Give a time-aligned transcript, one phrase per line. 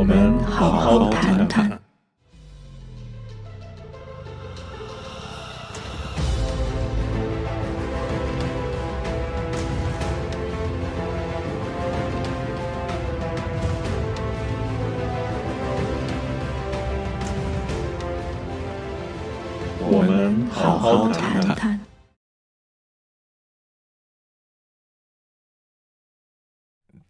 [0.00, 1.79] 我们好好谈谈。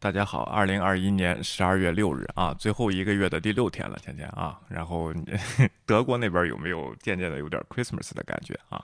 [0.03, 4.59] 大家好，二零二一年十二月六日啊，最后一个月的第六天了，倩倩啊。
[4.67, 5.13] 然后
[5.85, 8.83] 德国那边有没有渐渐的有点 Christmas 的感觉啊？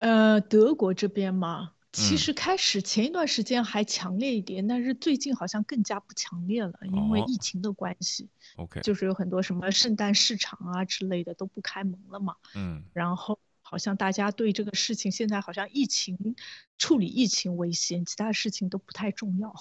[0.00, 2.18] 呃，德国这边嘛，其嗯。
[2.18, 12.84] 实开始前一段时间还强烈一点，但是最近好像更加不强烈了，因为哦疫情的关系，OK，就是有很多什么圣诞市场啊之类的都不开门了嘛，嗯。
[12.92, 13.39] 然后
[13.70, 16.34] 好像大家对这个事情现在好像疫情
[16.76, 19.54] 处理疫情为先，其他事情都不太重要。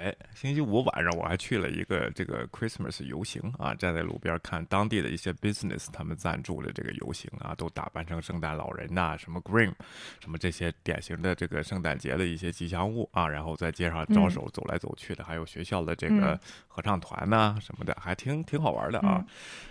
[0.00, 9.72] 哎，星期五晚上我还去了一个这个 Christmas 游行啊，站在路边看当地的一些 business 他们赞助的这个游行啊，都打扮成圣诞老人呐、什么 Green，
[10.18, 19.22] 什么这些典型的这个圣诞节的一些吉祥物啊，然后在街上招手走来走去的，还有学校的这个嗯合唱团呐、什么的，还挺挺好玩的啊。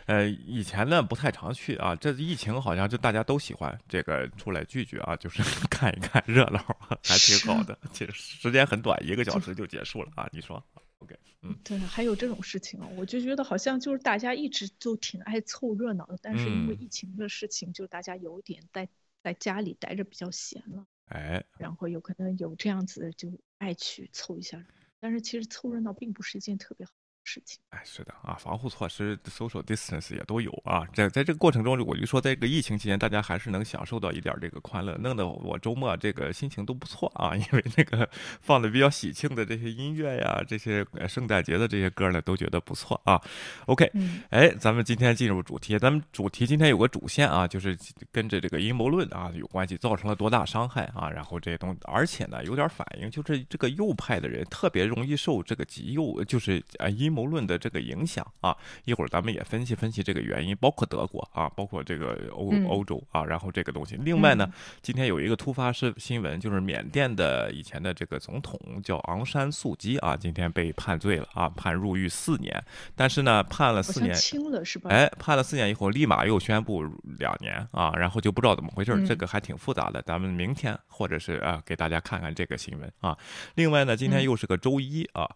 [0.06, 6.60] 呃，以前呢不太常去啊，这疫情好像就大家都喜欢这个出来聚聚啊，就是 看一看热闹，
[7.04, 7.76] 还挺好的。
[7.92, 10.30] 其实时间很短，一个小时就结束了啊。
[10.32, 10.64] 你说
[11.00, 18.88] ？OK，嗯对，还有这种事情哦，我就觉得好像就是大家一直就挺爱凑热闹的，但是因为嗯疫情的事情，就大家有点在
[19.24, 20.86] 在家里待着比较闲了。
[21.06, 24.64] 哎，然后有可能有这样子的就爱去凑一下
[25.00, 26.99] 但是其实凑热闹并不是一件特别好的
[27.30, 27.60] 事情。
[27.70, 30.84] 哎，是的啊，防护措施 social distance 也都有啊。
[30.94, 37.36] 在在这个过程中，我就说，在这个疫情期间，大家还是能享受到一点这个快乐，弄得我周末这个心情都不错啊。
[37.38, 38.10] 因为那个
[38.42, 43.22] 放的比较喜庆的这些音乐呀，这些呃圣诞节的这些歌呢，都觉得不错啊。
[43.68, 47.78] OK，嗯哎，咱们今天进入主题，咱们主题今天有个主线啊，就是
[48.12, 58.56] 跟着这个阴谋论啊有关系，造成了多大伤害啊，然后这些东西，而且呢有点反应，就是这个右派的人特别容易受这个极右，就是啊阴谋论的这个影响啊。
[58.86, 63.96] 一会儿咱们也分析分析这个原因，包括德国啊，包括这个欧嗯欧洲啊，然后这个东西。
[63.98, 72.64] 另外呢嗯，今天有一个突发事新闻，就是缅甸的以前的这个总统叫昂山素姬啊，今天被判罪了啊，判入狱四年，
[72.96, 74.14] 但是呢判了四年。
[74.14, 74.90] 轻了是吧？
[74.90, 76.84] 哎，判了四年以后，立马又宣布
[77.18, 80.02] 两年啊，然后就不知道怎么回事儿，这嗯个还挺复杂的。
[80.02, 83.18] 咱们明天或者是啊，给大家看看这个新闻啊。
[83.56, 85.30] 另外呢，今天嗯又是个周一啊。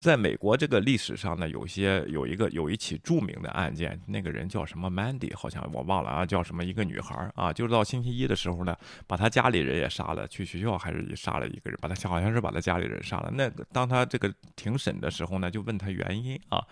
[0.00, 8.74] 在美国这个历史上呢，有些有一个有一起著名的案件，那个人叫什么 Mandy，好像我忘了啊，叫什么一个女孩啊，就是到星期一的时候呢，
[9.06, 13.30] 把她家里人也杀了，去学校还是杀了一个人，把她好像是把她家里人杀了。
[13.34, 16.66] 那当他这个庭审的时候呢，就问他原因啊，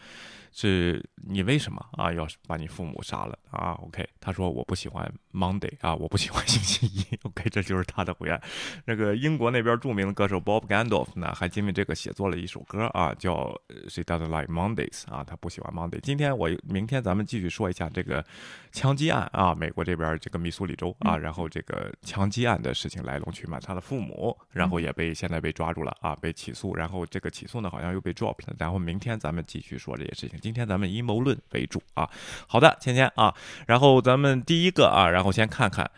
[0.52, 7.18] 是你为什么啊要把你父母杀了啊？OK，他说我不喜欢 Monday 啊，我不喜欢星期一。
[7.22, 8.40] OK， 这就是他的回答。
[8.84, 13.34] 那个英国那边著名的歌手 Bob Gandolf 呢，还因为这个写作了一首歌啊，叫
[13.68, 16.00] 呃 She Doesn't Like Mondays 啊，他不喜欢 Monday。
[16.00, 18.24] 今天我明天咱们继续说一下这个
[18.72, 30.37] 枪击案啊，美国这边这个密苏里州啊，然后这个枪击案的事情来龙去脉，他的父母然后也被现在被抓住了啊，被起诉，然后这个起诉呢好像又被 drop 了，然后明天咱们继续说这些事情。
[30.38, 32.08] 今天咱们阴谋论为主啊。
[32.46, 33.34] 好的，芊芊啊，
[33.66, 35.90] 然后咱们第一个啊，然后先看看。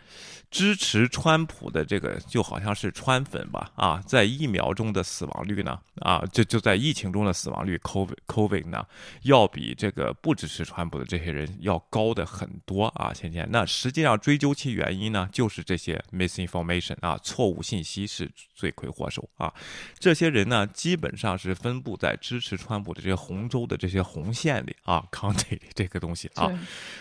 [0.49, 8.85] 支持川普的这个就好像是川粉吧，啊，在疫苗中的死亡率呢，啊，就就在疫情中的死亡率，COVID COVID 呢，
[9.21, 13.47] 要比这个不支持川普的这些人要高的很多啊，芊芊。
[13.49, 19.53] 那实际上追究其原因呢，就是这些 misinformation 啊，错误信息是罪魁祸首啊。
[19.99, 26.51] 这些人呢，基本上是分布在支持川普的这些红州的这些红线里啊， county 里这个东西啊。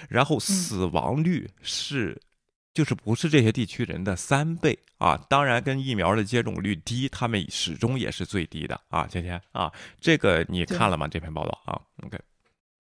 [0.09, 2.21] 然后死亡率是，
[2.73, 5.17] 就是不是这些地区人的三倍啊。
[5.29, 9.07] 当然，跟疫苗的接种率低，他们始终也是最低的啊。
[9.07, 11.09] 芊芊啊，这个你看了吗？
[11.09, 12.19] 这篇报道啊？OK，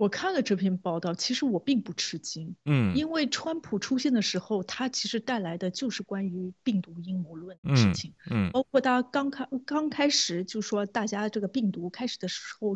[0.01, 2.97] 我看了这篇报道，其实我并不吃惊，嗯。
[2.97, 8.15] 因为川普出现的时候，他其实带来的就是关于病毒阴谋论的事嗯情。
[8.31, 8.51] 嗯。
[8.51, 12.75] 包括他刚开刚开始就说大家这个病毒开始的时候，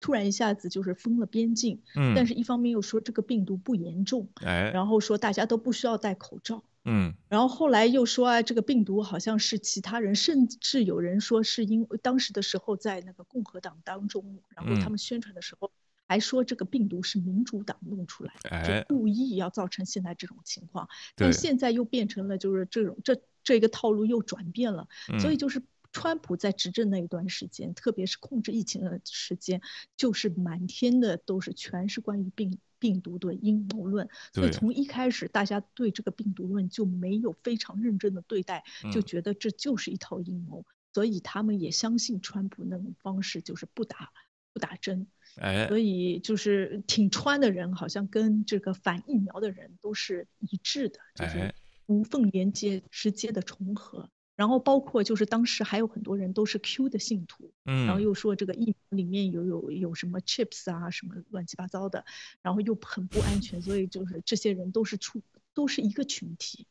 [0.00, 7.14] 突然一下子就是封了边境，嗯，但是一方面又说这个病毒不严重，哎，然后说大家都不需要戴口罩，嗯。
[7.30, 14.90] 然后后来又说啊，这个病毒好像是其他人，甚至有人说是因为当时的时候在那个共和党当中，然后他嗯。
[14.90, 15.70] 们宣传的时候
[16.08, 20.88] 还说这个病毒是民主党弄出来的，哎就故意要造成现在这种情况。
[21.16, 24.88] 对但现在又变成了就是这种这这个套路又转变了，
[25.20, 25.62] 所以嗯就是
[25.92, 29.60] 川普在执政那一段时间，特别是控制疫情的时间，
[29.96, 34.08] 就是满天的都是全是关于病病毒的阴谋论。
[34.32, 38.62] 所以从一开始，大家对这个病毒论就没有非常认真的对待，
[38.92, 40.64] 就觉得这就是一套阴谋。
[40.92, 44.12] 所以他们也相信川普那种方式，就是不打
[44.52, 45.06] 不打针。
[45.40, 51.54] 哎，所以就是挺川的人，好像跟这个反疫苗的人都是一致的，就是
[51.86, 54.10] 无缝连接、直接的重合。
[54.34, 62.04] 然后包括就是当时还有很多人都是 Q 的信徒，嗯，然后又说这个疫苗里面有有有什么 chips 啊，什么乱七八糟的，
[62.42, 65.22] 然后又很不安全，所以就是这些人都是出。
[65.56, 66.66] 都是一个群体，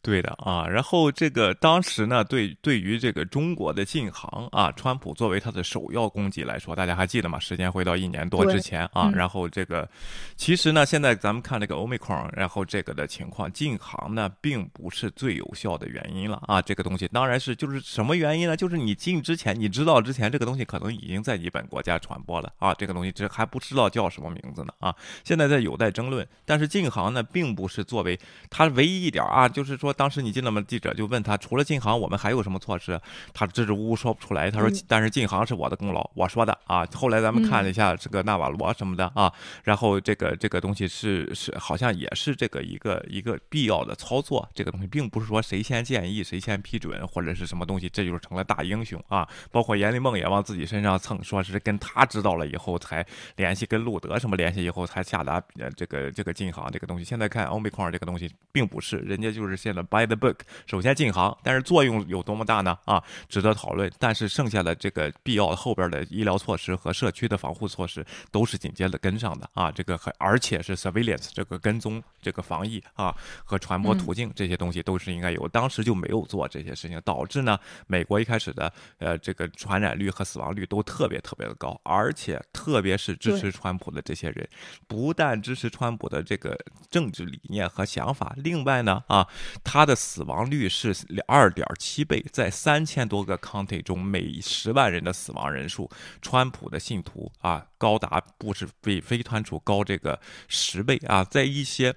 [0.00, 0.64] 对的啊。
[0.64, 7.36] 然后这个当时呢，对对于这个中国的禁航啊，川普作为他的首要攻击来说，大家还记得吗？
[7.40, 9.10] 时间回到一年多之前啊。
[9.12, 9.90] 然后这个
[10.36, 16.62] 其实呢，现在咱们看这个欧美框，然后这个的情况，禁航呢并不是最有效的原因了啊。
[16.62, 18.56] 这个东西当然是就是什么原因呢？
[18.56, 22.72] 就是你进之前，你知道之前这个东西可能已经在你本国家传播了啊。
[22.74, 24.94] 这个东西这还不知道叫什么名字呢啊。
[25.24, 26.22] 现在在有待争论。
[26.44, 28.11] 但是禁航呢，并不是作为
[28.50, 30.62] 他唯一一点啊，就是说，当时你进了吗？
[30.66, 33.00] 记者就问他，除了禁航，我们还有什么措施？
[33.32, 34.50] 他支支吾吾说不出来。
[34.50, 36.86] 他说，但是禁航是我的功劳，我说的啊。
[36.94, 39.32] 后来咱们看了一下这个纳瓦罗什么的啊，
[39.64, 44.48] 然后这个这个东西是是好像也是这个一个一个必要的操作。
[44.54, 49.28] 这个东西并不是说谁先建议谁先批准或者是什么东西，这就是成了大英雄啊。
[49.50, 53.04] 包括阎立梦也往自己身上蹭，说是跟他知道了以后才
[53.36, 55.42] 联系跟路德什么联系以后才下达
[55.76, 57.04] 这个这个禁航这个东西。
[57.04, 58.30] 现在看欧美矿这个东西。
[58.52, 62.78] 并不是，人家就是现在 by the book，首先禁行，但是作用有多么大呢？
[62.84, 63.90] 啊，值得讨论。
[63.98, 84.46] 但是剩下的这个必要后边的医疗措施和社区的防护措施都是紧接着跟上的啊，这个和而且是 surveillance 这个跟踪这个防疫啊和传播途径这些东西都是应该有，当时就没有做这些事情，导致呢美国一开始的呃这个传染率和死亡率都特别特别的高，而且特别是支持川普的这些人，
[84.86, 86.54] 不但支持川普的这个
[86.90, 88.34] 政治理念和想法。
[88.38, 89.28] 另外呢，啊，
[89.62, 90.96] 它的死亡率是
[91.26, 95.90] 二点七倍，在三千多个 county 中，每十万人的死亡人数，
[96.22, 100.18] 川普的信徒啊，高达不是比非川普高这个
[100.48, 101.94] 十倍啊，在一些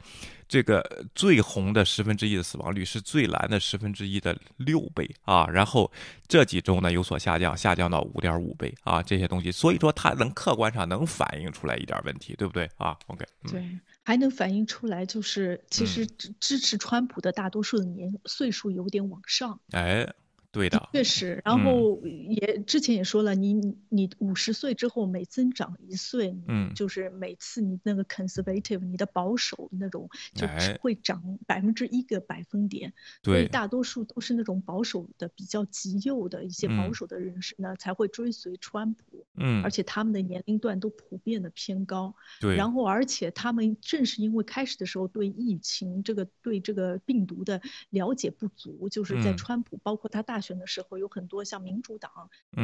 [0.48, 5.92] 这个最红的十分之一的死亡率是最蓝的十分之一的六倍啊，然后
[6.28, 13.64] 这几周呢有所下降，下降到五点五倍啊，这些东西，所以说它能客观上能反映出来一点问题，对不对啊？OK，对。
[14.06, 19.60] 还能反映出来，就是其实支支持川普的大多数的年岁数有点往上。
[19.72, 20.08] 哎。
[20.56, 30.48] 对的，确实，然后也之前也说了，你你五十岁之后每增长一岁，嗯，就是每次你那个 conservative，你的保守那种就
[30.80, 50.42] 会涨百分之一个百分点，所以大多数都是那种保守的比较极右的一些保守的人士呢才会追随川普，嗯，而且他们的年龄段都普遍的偏高，对，然后而且他们正是因为开始的时候对疫情这个对这个病毒的了解不足，就是在川普包括他大。
[50.46, 52.12] 选的时候有很多像民主党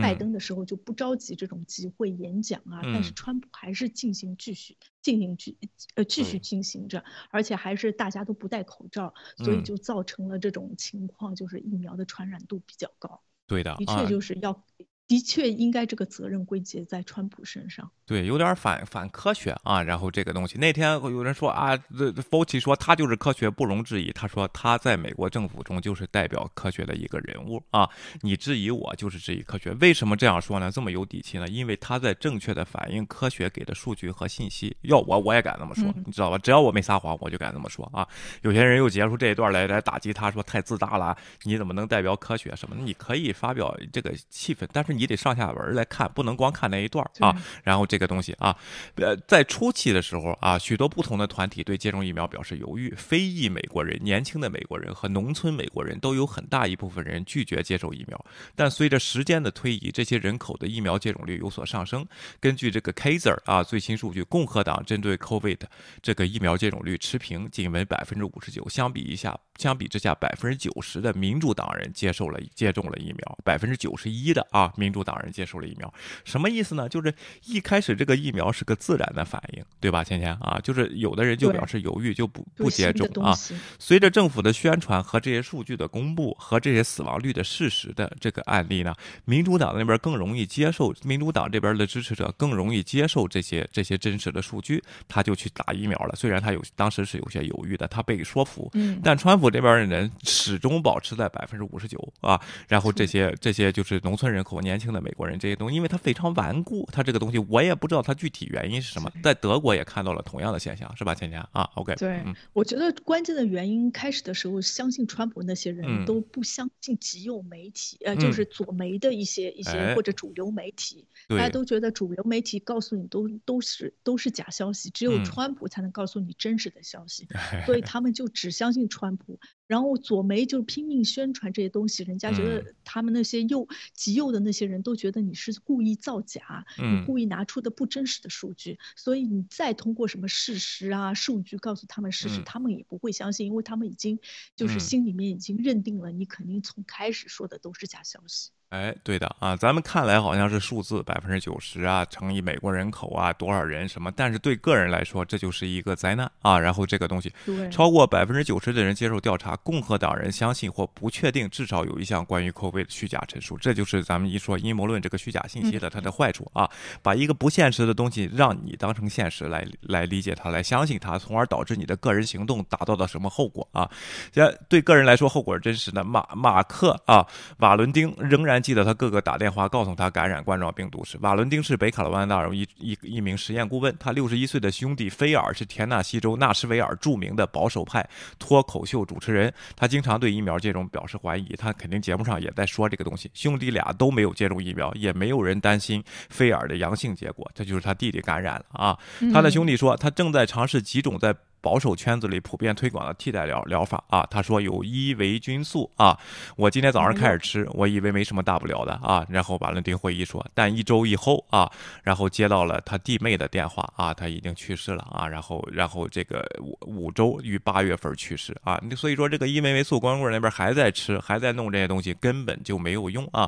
[0.01, 5.57] 拜登的时候就不着急这种集会演讲啊，但是川普还是进行继续进行继
[5.95, 13.21] 呃继续进行着，而且还是大家都不戴口罩，所以就造成了这种情况，就是疫苗的传染度比较高。
[13.47, 14.63] 对的，的确就是要。
[15.11, 17.91] 的确应该这个责任归结在川普身上。
[18.05, 19.83] 对，有点反反科学啊。
[19.83, 24.09] 然后这个东西，那天有人说啊，这 Fauci 说他就是科学，不容置疑。
[24.13, 27.89] 他说他在美国政府中就是代表科学的一个人物啊。
[28.21, 29.71] 你质疑我，就是质疑科学。
[29.81, 30.71] 为什么这样说呢？
[30.71, 31.45] 这么有底气呢？
[31.49, 34.73] 因为他在正确的反映科学给的数据和信息。
[34.83, 36.37] 要我我也敢这么说，你知道吧？
[36.37, 38.07] 只要我没撒谎，我就敢这么说啊。
[38.43, 42.77] 有些人又截出这一段来来打击他，说太自大了，你怎么能代表科学什么？
[42.79, 45.00] 你可以发表这个气氛，但是你。
[45.01, 47.35] 你得上下文来看，不能光看那一段啊。
[47.63, 48.55] 然后这个东西啊，
[48.97, 52.93] 呃，在初期的时候啊，许多不同的团体对接种疫苗表示犹豫。
[52.95, 58.25] 非裔美国人、年轻的美国人和农村美国人都有很大一部分人拒绝接受疫苗。
[58.55, 62.05] 但随着时间的推移，这些人口的疫苗接种率有所上升。
[62.39, 65.61] 根据这个 Kaiser 啊最新数据，共和党针对 COVID
[66.03, 68.69] 这个疫苗接种率持平，仅为百分之五十九。
[68.69, 74.71] 相比一下，相比之下，百分之九十的民主党人接受了接种了疫苗，百分之九十一的啊。
[74.75, 75.93] 民主党人接受了疫苗，
[76.23, 76.89] 什么意思呢？
[76.89, 77.13] 就是
[77.45, 80.03] 一开始这个疫苗是个自然的反应，对吧？
[80.03, 83.35] 芊芊啊，就是有的人就表示犹豫，就不不接种啊。
[83.79, 88.93] 随着政府的宣传和这些数据的公布和这些死亡率的事实的这个案例呢，
[89.25, 96.15] 民主党那边更容易接受，民主党这边的支持者更容易接受这些这些真实的数据，他就去打疫苗了。
[96.15, 98.71] 虽然他有当时是有些犹豫的，他被说服，
[99.03, 102.39] 但川普这边的人始终保持在百分之五十九啊。
[102.67, 109.11] 然后这些这些就是农村人口、年轻的美国人这些东西，因为他非常顽固，他这个东西我也不知道他具体原因是什么。
[109.21, 112.23] 在德国也看到了同样的现象，是吧，倩倩啊？OK，对，
[112.53, 127.27] 我觉得关键的原因开始的时候，相信川普那些人都不相信极右媒体，呃，就是左媒的一些一些或者主流媒体，大家都觉得主流媒体告诉你都都是都是假消息，只有川普才能告诉你真实的消息，
[127.65, 129.39] 所以他们就只相信川普。
[129.71, 144.19] 然后左媒就拼命宣传这些东西，人家觉得他们那些右极右的那些人都觉得你是故意造假，你故意拿出的不真实的数据，所以你再通过什么事实啊、数据告诉他们事实，他们也不会相信，因为他们已经
[144.57, 148.49] 就是心里面已经认定了你肯定从开始说的都是假消息。
[148.71, 154.09] 哎，对的啊，咱们看来好像是数字百分之九十啊，乘以美国人口啊，多少人什么？
[154.15, 156.57] 但是对个人来说，这就是一个灾难啊。
[156.57, 157.33] 然后这个东西，
[157.69, 163.57] 超过百分之九十的人接受调查，共和党人相信或不确定，至少有一项关于 COVID 的虚假陈述。
[163.57, 166.69] 这就是咱们一说阴谋论这个虚假信息的它的坏处啊，
[167.01, 173.91] 把一个不现实的东西让你当成现实来来理解它，来相信它，从而导致你的个人行动达到了什么后果啊？
[174.31, 176.05] 这对个人来说，后果是真实的。
[176.05, 178.60] 马马克啊，瓦伦丁仍然。
[178.61, 183.95] 记得他哥哥打电话告诉他感染冠状病毒时，瓦伦丁是北卡罗来纳州一一一名实验顾问。
[183.99, 189.53] 他六十一岁的兄弟菲尔是田纳西州纳什维尔著名的保守派脱口秀主持人。
[189.75, 193.29] 他经常对疫苗接种表示怀疑，他肯定节目上也在说这个东西。
[193.33, 197.49] 兄弟俩都没有接种疫苗，也没有人担心菲尔的阳性结果。
[197.53, 198.97] 这就是他弟弟感染了啊！
[199.33, 201.35] 他的兄弟说，他正在尝试几种在。
[201.61, 206.19] 保守圈子里普遍推广的替代疗疗法啊，他说有伊维菌素啊，
[206.55, 223.47] 我今天早上开始吃，我以为没什么大不了的啊，然后瓦伦丁会议说，但一周以后啊，然后接到了他弟妹的电话啊，他已经去世了啊，然后然后这个五五周于八月份去世啊，所以说这个伊维维素光棍那边还在吃，还在弄这些东西，根本就没有用啊，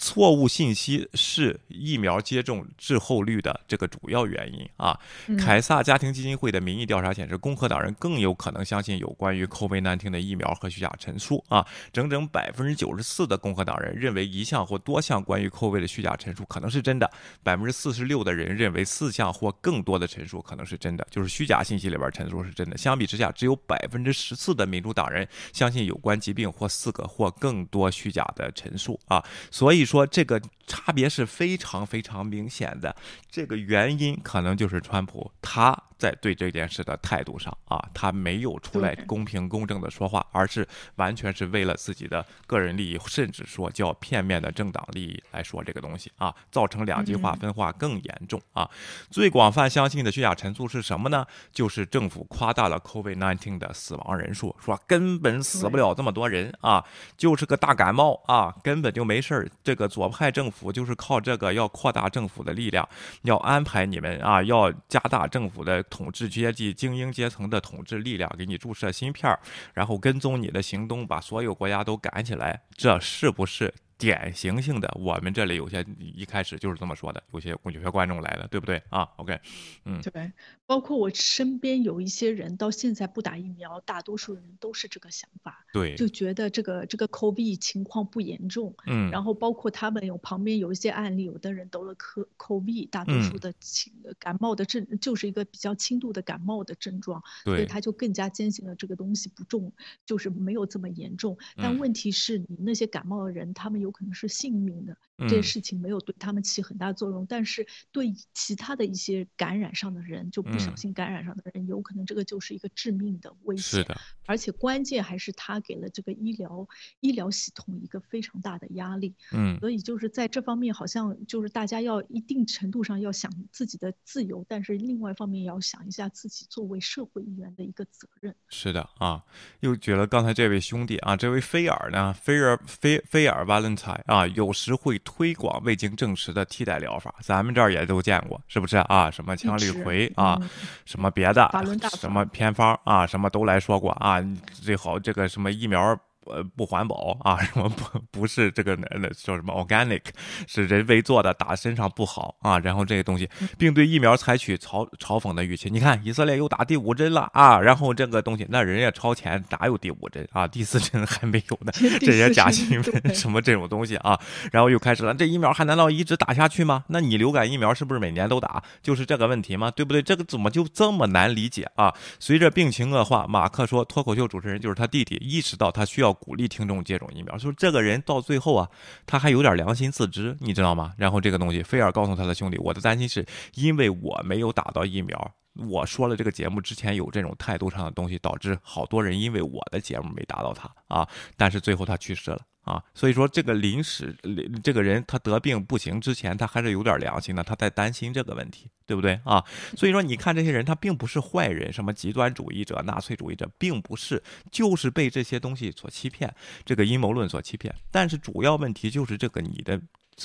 [0.00, 4.98] 错误信息是疫苗接种滞后率的这个主要原因啊，
[5.38, 7.51] 凯撒家庭基金会的民意调查显示公。
[7.52, 11.66] 共和党人更有可能相信有关于 COVID-19 的疫苗和虚假陈述啊！
[11.92, 17.10] 整整百分之九十四的共和党人认为一项或多项关于口味的虚假陈述可能是真的，
[17.42, 22.78] 百分之四十六的人认为四项或更多的陈述可能是真的，就是虚假信息里边陈述是真的。
[22.78, 29.22] 相比之下，只有百分之十四的民主党人相信有关疾病或四个或更多虚假的陈述啊！
[29.50, 32.96] 所以说这个差别是非常非常明显的。
[33.30, 35.78] 这个原因可能就是川普他。
[36.02, 40.66] 在对这件事的态度上啊，他没有出来公平公正的说话，而是
[40.96, 48.68] 完全是为了自己的个人利益，甚至说叫片面的政党利益来说这个东西啊，造成两极化分化更严重啊。
[49.10, 51.24] 最广泛相信的虚假陈述是什么呢？
[51.52, 56.84] 就是政府夸大了 COVID-19 的死亡人数，说根本死不了这么多人啊，
[57.16, 59.48] 就是个大感冒啊，根本就没事儿。
[59.62, 62.88] 这个左派政府就是靠这个要扩大政府的力量，
[63.22, 65.80] 要安排你们啊，要加大政府的。
[65.92, 69.38] 统治阶级、精英阶层的统治力量给你注射芯片儿，
[69.74, 73.74] 然后跟踪你的行动，把所有国家都赶起来，这是不是？
[74.02, 79.38] 典型性的，我们这里有些一开始就是这么说的，有些有些观众来了，对不对啊？OK，
[79.84, 80.32] 嗯，对，
[80.66, 99.72] 包括我身边有一些人到现在不打疫苗，大多数人都是这个想法，对，就觉得这个这个 COVID 情况不严重，嗯，然后包括他们有旁边有一些案例，有的人得了 COVID，大多数的轻感冒的症就是一个比较轻度的感冒的症状，所以他就更加坚信了这个东西不重，
[100.04, 101.38] 就是没有这么严重。
[101.56, 103.91] 但问题是你那些感冒的人，他们有。
[103.92, 113.82] 可能是幸运的，这件事情没有对他们起很大作用，但是对其他的一些感染上的人，就不小心感染上的人，有可能这个就是一个致命的危险。
[113.82, 116.68] 是的，而且关键还是他给了这个医疗
[117.00, 119.14] 医疗系统一个非常大的压力。
[119.32, 128.34] 嗯，所以就是在这方面，好像就是大家要一定程度上要想自己的自由，但是另外一方面也要想一下自己作为社会一员的一个责任。
[128.48, 129.22] 是的啊，
[129.60, 134.02] 又觉得刚才这位兄弟啊，这位菲尔呢，菲尔菲菲尔 Valentine。
[134.06, 139.10] 啊，有时会推广未经证实的替代疗法，咱们这儿也都见过，是不是啊？
[139.10, 140.38] 什么羟氯喹啊，
[140.86, 141.50] 什么别的，
[141.98, 144.20] 什么偏方啊，什么都来说过啊。
[144.52, 150.02] 最好这个什么疫苗呃不环保啊， 什么不不是这个那叫什么 organic，
[150.46, 152.58] 是人为做的，打身上不好啊。
[152.58, 155.68] 然后这些东西，并对疫苗采取嘲嘲讽的语气。
[155.70, 160.46] 你看以色列又打第五针了啊，然后这个东西，那人家超前哪有第五针啊？
[160.46, 164.18] 第四针还没有呢，这些假新闻什么这种东西啊。
[164.50, 166.84] 然后又开始了，这疫苗还难道一直打下去吗？
[166.88, 168.62] 那你流感疫苗是不是每年都打？
[168.82, 169.70] 就是这个问题吗？
[169.70, 170.02] 对不对？
[170.02, 171.92] 这个怎么就这么难理解啊？
[172.18, 177.36] 随着病情恶化，马克说，脱口秀主持人就是他弟弟，意识到他需要鼓励听众接种疫苗。
[177.38, 178.68] 说这个人到最后啊，
[179.06, 180.92] 他还有点良心自知，你知道吗？
[180.96, 185.34] 然后这个东西，菲尔告诉他的兄弟，我的担心是因为我没有打到疫苗，
[185.68, 192.40] 我说了这个节目之前有这种态度上的东西，导致好多人因为我的节目没打到他啊，但是最后他去世了。
[192.62, 194.16] 啊，所以说这个临时，
[194.62, 199.44] 这个人他得病不行之前，他还是有点良心的，他在担心这个问题，对不对啊？
[199.76, 206.32] 所以说你看这些人，他并不是坏人，什么极端主义者、纳粹主义者，并不是，就是被这些东西所欺骗，
[206.64, 207.74] 这个阴谋论所欺骗。
[207.90, 209.80] 但是主要问题就是这个你的。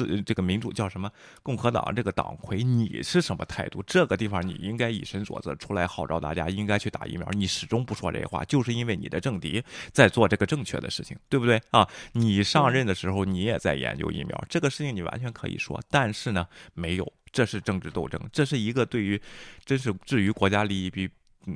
[0.05, 1.11] 自这个民主叫什么？
[1.41, 3.81] 共和党这个党魁，你是什么态度？
[3.87, 7.27] 这个地方你应该以身作则，出来号召大家应该去打疫苗。
[7.31, 11.87] 你始终不说这些话，就是因为你的政敌在做这个正确的事情，对不对啊？
[12.11, 19.19] 你上任的时候你也在研究疫苗，这个事情你完全可以说，但是呢，没有，这是政治斗争，这是一个对于，
[19.65, 21.09] 真是置于国家利益比。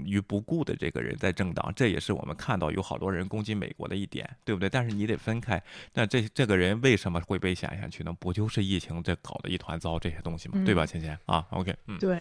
[0.06, 4.70] 于不顾的这个人在政党，这也是我们看到有好多人攻击美国的一点，对不对？
[4.70, 5.62] 但是你得分开，
[5.94, 8.16] 那这这个人为什么会被选下去呢？
[8.20, 10.64] 不就是疫情这搞得一团糟这些东西吗？
[10.66, 12.20] 对吧，芊芊啊？OK，嗯，对。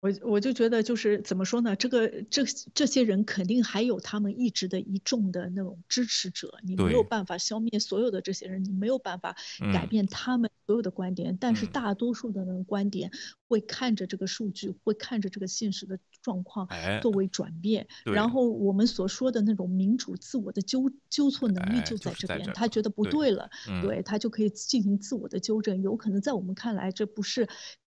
[0.00, 1.74] 我我就觉得就是怎么说呢？
[1.76, 2.44] 这个这
[2.74, 9.34] 这些人肯定还有他们一直的一众的那种支持者，你没有办法消灭所有的这些人，你没有办法
[9.72, 11.38] 改变他们所有的观点。
[11.40, 13.10] 但是大多数的那种观点
[13.48, 16.66] 会看着这个数据，会看着这个现实的状况
[17.00, 17.86] 作为转变。
[18.04, 23.48] 然后我们所说的那种民主自我的纠纠错能力就在这边，他觉得不对了，
[23.80, 25.80] 对他就可以进行自我的纠正。
[25.82, 27.48] 有可能在我们看来，这不是。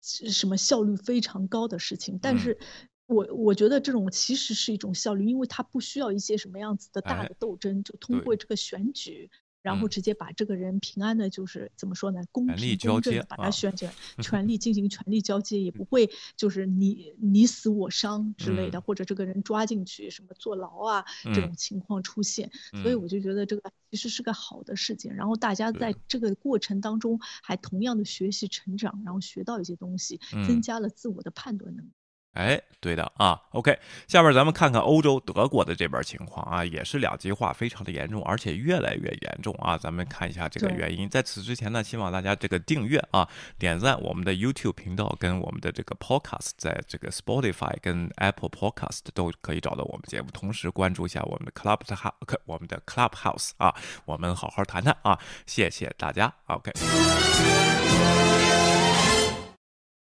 [0.09, 2.57] 什么效率非常高的事情，但是
[3.07, 9.29] 我我觉得这种其实是一种效率，因为它不需要一些什么样子的大的斗争，就通过这个选举。
[9.67, 12.23] 然后直接把这个人平安的，就是怎么说呢？
[12.31, 13.93] 公平公正的把他选起来，
[14.23, 21.05] 权力进行权力交接，也不会就是你你死我伤之类的，或者这个人抓进去什么坐牢啊
[21.35, 22.49] 这种情况出现。
[22.81, 25.17] 所以我就觉得这个其实是个好的事件。
[25.17, 31.91] 然后大家在这个过程当中还同样的学习成长，然后学到一些东西，增加了自我的判断能力。
[32.37, 39.79] 哎，对的啊，OK，下面咱们看看欧洲德国的这边情况啊，也是两极化非常的严重，而且越来越严重啊。
[39.79, 41.09] 咱们看一下这个原因。
[41.09, 43.27] 在此之前呢，希望大家这个订阅啊、
[43.59, 52.13] 点赞我们的 YouTube 频道跟我们的这个 Podcast，在这个 Spotify 跟 Apple Podcast 都可以找到我们节目，同时关注一下我们的 Club House，
[52.45, 56.71] 我们的 Clubhouse 啊，我们好好谈谈啊，谢谢大家，OK。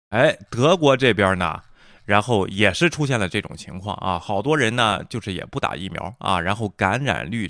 [0.10, 1.62] 哎，德国这边呢？
[2.10, 7.48] 然后也是出现了这种情况啊，好多人呢就是也不打疫苗啊，然后感染率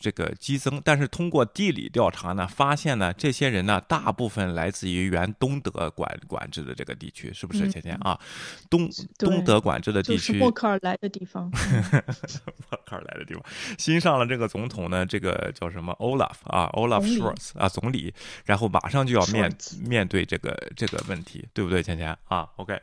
[0.00, 0.80] 这个激增。
[0.82, 7.68] 但是通过地理调查呢，发现呢这些人呢大部分来自于原东德管管制的这个地区，是不是？
[7.70, 8.18] 芊芊啊，
[8.70, 13.44] 东东德管制的地区，默克尔来的地方，默克尔来的地方。
[13.76, 18.14] 新上了这个总统呢，这个叫什么 Olaf 啊，Olaf Scholz 啊，总理，
[18.46, 21.82] 然后马上就要面面对这个这个问题，对不对？
[21.82, 22.80] 芊芊啊，OK。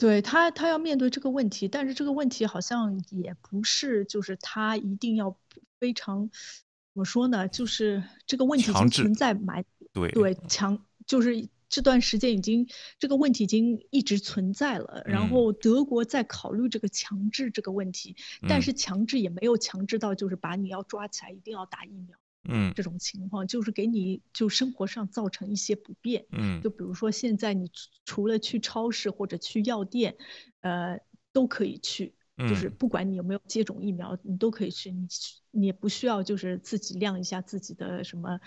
[0.00, 5.36] 对他，他要面对这个问题，但是这个问题好像也不是，就是他一定要
[5.78, 7.46] 非常，怎么说呢？
[7.46, 12.66] 就是这个问题已经存在埋，对对，强就是这段时间已经
[12.98, 15.02] 这个问题已经一直存在了。
[15.04, 18.16] 然后德国在考虑这个强制这个问题，
[18.48, 22.16] 但是强制也没有强制到就是把你要抓起来一定要打疫苗。
[22.44, 26.24] 嗯，这种情况就是给你就生活上造成一些不便。
[26.32, 27.70] 嗯，就比如说现在你
[28.04, 30.16] 除了去超市或者去药店，
[30.60, 30.98] 呃，
[31.32, 34.90] 都可以去，就是不管你有没有接种疫苗，你都可以去。
[34.90, 35.06] 你
[35.50, 38.40] 你也不需要就是自己亮一下自己的什么，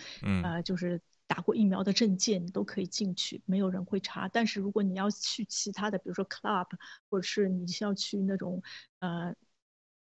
[0.44, 4.28] 呃，就是打过疫苗的证件，你都可以进去，没有人会查。
[4.28, 6.68] 但是如果你要去其他的，比如说 club，
[7.10, 8.64] 或者是你需要去那种
[9.00, 9.36] 呃。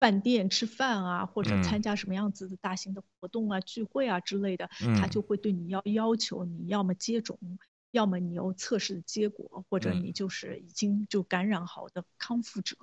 [0.03, 7.39] 饭店吃饭啊，或者参加什么样子的大型的活动啊、聚会啊之类的，他就会对你要要求你要么接种，
[7.93, 12.77] 要么你有测试的结果，或者你就是已经就感染好的康复者，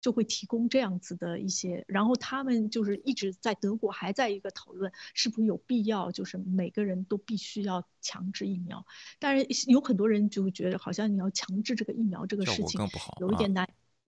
[0.00, 1.84] 就会提供这样子的一些。
[1.86, 8.84] 然后他们就是一直在德国还在一个讨论，是不是有必要就是每个人都必须要强制疫苗？
[9.20, 12.80] 但是有很多人就会觉得，好像你要强制这个疫苗这个事情
[13.20, 13.68] 有一点难。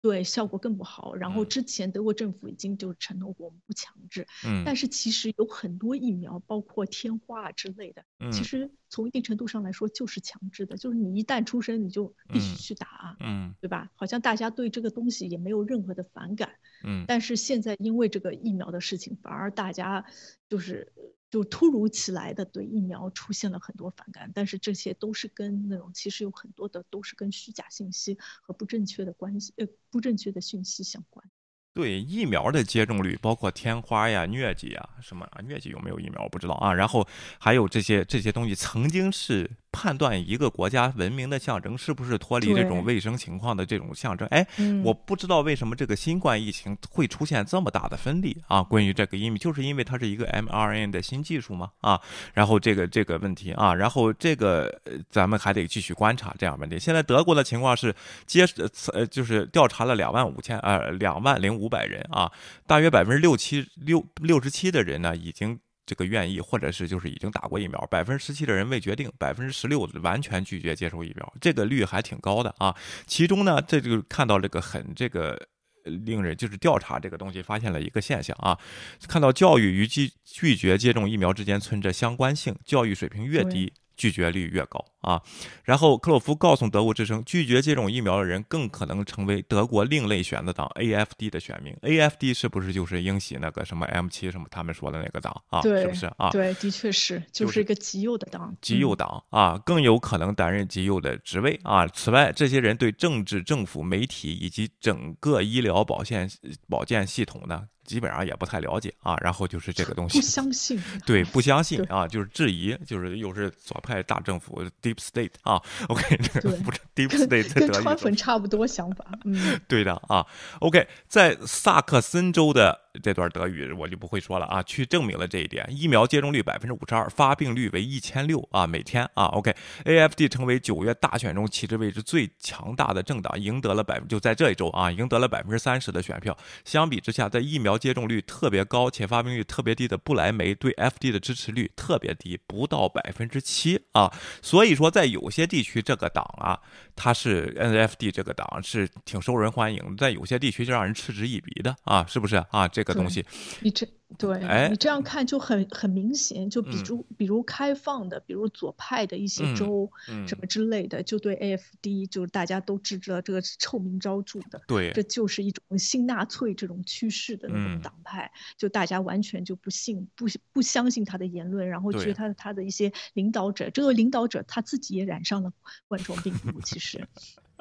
[0.07, 1.17] 对，效果更不好。
[1.17, 13.91] 然后之前德国政府已经就承诺过我们不强制，嗯，但是其实有很多疫苗，包括天花啊之类的，其实从一定程度上来说就是强制的，就是你一旦出生你就必须去打，嗯，对吧？
[13.97, 16.53] 好像大家对这个东西也没有任何的反感，
[16.85, 20.05] 嗯，但是现在因为这个疫苗的事情，反而大家
[20.49, 20.93] 就是。
[21.31, 31.29] 就突如其来的对疫苗出现了很多反感，但是这些都是跟那种其实有很多的都是跟虚假信息和不正确的关系呃不正确的讯息相关。
[31.75, 36.73] 对疫苗的接种率，包括天花呀、疟疾呀什么，疟疾有没有疫苗我不知道啊。
[36.73, 37.07] 然后
[37.39, 39.51] 还有这些这些东西，曾经是。
[39.77, 44.27] 判断一个国家文明的象征是不是脱离这种卫生情况的这种象征？
[44.29, 44.47] 哎，
[44.83, 48.63] 我不知道为什么这个新冠疫情会出现这么大的分裂啊！
[48.63, 52.01] 关于这个，因为就是因为它是一个 mRNA 的新技术嘛啊，
[52.33, 56.79] 然后这个这个问题啊，然后这个咱们还得继续观察这样问题。
[56.79, 58.47] 现在德国的情况是接
[58.95, 62.33] 呃就是调查了两万五千呃两万零五百人啊，
[62.67, 65.61] 大约百分之六七六六十七的人呢已经。
[65.87, 72.75] 这个愿意，或者是就是已经打过疫苗，百分之十七的人未决定，百分之十六完全拒绝接受疫苗，这个率还挺高的啊。
[73.07, 75.41] 其中呢，这就看到这个很这个
[75.85, 78.59] 令人就是调查这个东西发现了一个现象啊，
[79.07, 83.73] 看到教育与拒拒绝接种疫苗之间存着相关性，教育水平越低。
[83.97, 85.23] 拒绝率越高啊，
[85.65, 91.75] 然后克洛夫告诉德国之声，拒绝接种疫苗的人更可能成为德国另类选择党 AFD 的选民。
[91.83, 95.63] AFD 是不是就是英喜那个什么 M 七什么他们说的那个党啊？
[95.63, 96.31] 是不是啊？
[96.31, 98.55] 对，的确是，就是一个极右的党。
[98.61, 101.87] 极右党啊，更有可能担任极右的职位啊。
[101.89, 106.31] 此外，这些人对政治、政府、媒体以及整个医疗保健
[106.69, 107.69] 保健系统呢？
[107.87, 115.63] 基本上也不太了解啊，然后就是这个东西，不相信， 对，不相信啊，就是质疑，就是又是左派大政府 （Deep State） 啊。
[115.89, 120.27] OK，这个不是 Deep State，跟川粉差不多想法，嗯，对的啊。
[120.61, 122.86] OK，在萨克森州的。
[123.03, 125.67] 这段德语我就不会说了啊，去证明了这一点。
[125.69, 129.27] 疫苗接种率百分之五十二，发病率为一千六啊，每天啊。
[129.27, 136.37] OK，AFD 成为九月大选中旗帜位置最强大的政党，赢得了百分就在这一周啊，赢得了百分之三十的选票。
[136.65, 144.13] 相比之下，在疫苗接种率特别高且发病率特别低的不来梅，对 FD 的支持率特别低，不到百分之七啊。
[144.43, 146.59] 所以说，在有些地区，这个党啊，
[146.95, 152.67] 它是 NFD 这个党是挺受人欢迎，在有些地区就让人嗤之以鼻的啊，是不是啊？
[152.69, 153.25] 这个东西，
[153.61, 154.39] 你这对
[154.71, 159.91] 你这样看就很很明显，就比如比如开放的，比如左派的一些州
[160.27, 160.47] 什么。
[160.47, 172.15] 之类的，就对 AFD 就是大家都知道这个臭名昭著的，对，这就是一种新纳粹这种趋势的那种党派，就大家完全就不信不不相信他的言论，然后觉得。
[172.15, 175.53] 他他的一些领导者，这个领导者他自己也染上了
[175.89, 177.07] 冠状病毒，其实。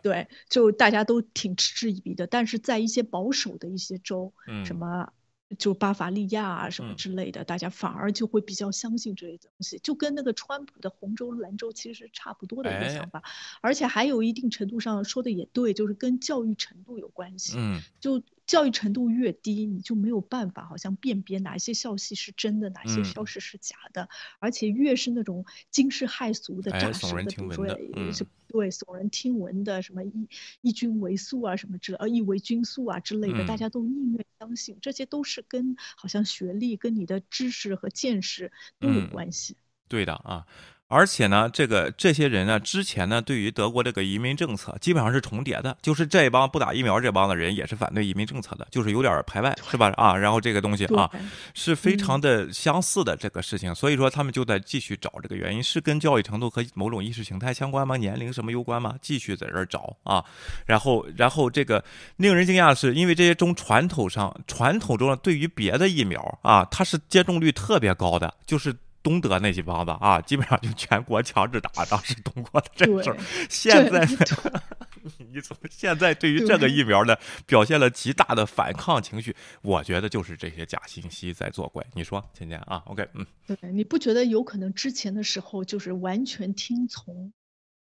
[0.06, 4.32] 对，就大家都挺嗤之以鼻的，但是在一些保守的一些州，
[4.64, 5.12] 什么
[5.58, 13.24] 就巴伐利亚啊什么之类的，大家反而就会比较相信这些东西，就跟那个川普的红州、蓝州其实是差不多的一个想法，
[13.62, 18.22] 而且还有一定程度上说的也对，就是跟教育程度有关系，嗯，就。
[18.46, 24.08] 教育程度越低，你就没有办法好像辨别哪些消息是真的，哪些消息是假的。
[24.40, 27.68] 而且越是那种惊世骇俗的、诈尸的，比如说
[28.12, 30.30] 是对耸人听闻的，什么一
[30.62, 34.78] 一军为素啊，什么之呃一为军素啊之类的，大家都宁愿相信。
[34.82, 39.58] 这些都是跟好像学历、跟你的知识和见识都有关系。
[39.88, 40.46] 对的啊。
[40.88, 49.92] 而且呢，这个这些人呢，之前呢，对于德国这个移民政策基本上是重叠的，就是这帮不打疫苗这帮的人也是反对移民政策的，就是有点排外，是吧？
[49.98, 51.10] 啊，然后这个东西啊，
[51.56, 57.98] 是非常的相似的这个事情，所以说他们就在继续找这个原因，是跟教育程度和某种意识形态相关吗？
[57.98, 58.96] 年龄什么有关吗？
[59.02, 60.24] 继续在这儿找啊，
[60.68, 61.84] 然后然后这个
[62.18, 68.76] 令人惊讶的是，因为这些中传统上传统中对于别的疫苗啊，它是接种率特别高的，就是。
[69.06, 73.18] 东德那几帮子啊，基本上就全国强制打，当时东国的这事儿。
[73.48, 74.04] 现在
[75.32, 77.16] 你从现在对于这个疫苗呢，
[77.46, 79.36] 表现了极大的反抗情绪。
[79.62, 81.86] 我觉得就是这些假信息在作怪。
[81.94, 87.32] 你说，芊芊啊？OK，嗯，对，你不觉得有可能之前的时候就是完全听从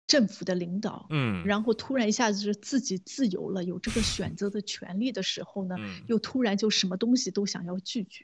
[0.06, 8.24] 政府的领导，嗯，然后突然一下子是自己自由了，有这个选择的权利的时候呢，又突然就什么东西都想要拒绝。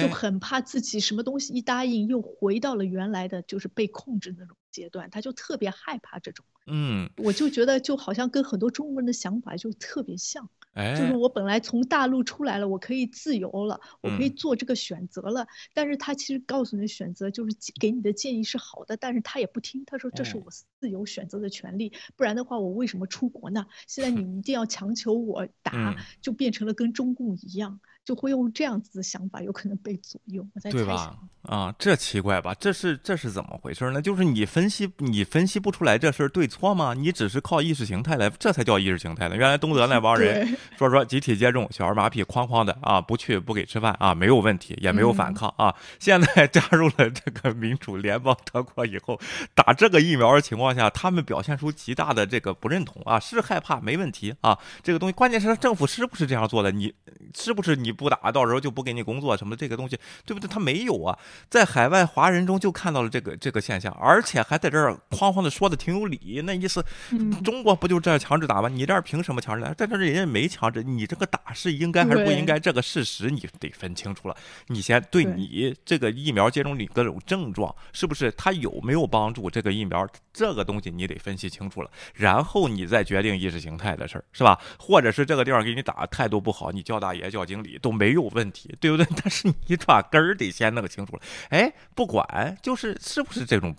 [0.00, 6.44] 就很怕自己什么东西一答应又回到了原来的就是被控制那种阶段，他就特别害怕这种。
[6.66, 10.48] 嗯，我就觉得就好像跟很多中国人的想法就特别像。
[10.74, 15.46] 哎，就是我本来从大陆出来了，我可以自由了，我可以嗯做这个选择了。
[15.74, 23.66] 但是他其实告诉你选择就是给你的建议是好的，但是他也不听，他说这是哎我自由选择的权利，不然的话我为什么出国呢？
[23.86, 30.46] 现在 你一定要强求我答嗯，就变成了跟中共一样，就会用这样子的想法，有可能被左右。
[30.54, 31.16] 我在对吧。？
[31.42, 32.54] 啊，这奇怪吧？
[32.54, 34.00] 这是这是怎么回事呢？
[34.00, 36.94] 就是你分析你分析不出来这事儿对错吗？
[36.94, 39.36] 你只是靠意识形态来，这才叫意识形态呢。
[39.36, 45.74] 原来东德那帮人 说说集体接种，小儿麻痹哐哐的啊，不去不给吃饭啊，没有问题，也没有反嗯抗啊。
[45.98, 49.20] 现在 加入了这个民主联邦德国以后，
[49.52, 56.70] 打这个疫苗的情况下，他们表现出极大的这个不认同啊，是害怕没问题啊，这个东西关键是政府是不是这样做的？
[56.70, 56.94] 你
[57.34, 60.48] 是不是你不打，到时候就不给你工作什么这个东西，对不对？
[60.48, 68.68] 他没有啊，在海外华人中就看到了这个这个现象，而且还在这儿哐哐的说的挺有理，那意思嗯中国不就这样强制打吗？
[68.68, 69.72] 你这儿凭什么强制打？
[69.74, 72.58] 在这儿人家没强制，你这个打是应该还是不应该？
[72.58, 74.36] 这个事实你得分清楚了。
[74.66, 79.48] 你先对对你这个疫苗接种里各种症状，是不是它有没有帮助？
[79.48, 84.58] 这个疫苗这个东西你得分析清楚了，然后你再决定意识形态的事儿，是吧？
[84.78, 89.04] 或者是这个地方给你打态度不好，你叫大爷叫经理都没有问题，对不对？
[89.22, 91.22] 但是你把根儿得先弄清楚了。
[91.50, 93.74] 哎，不管就是是不是这种，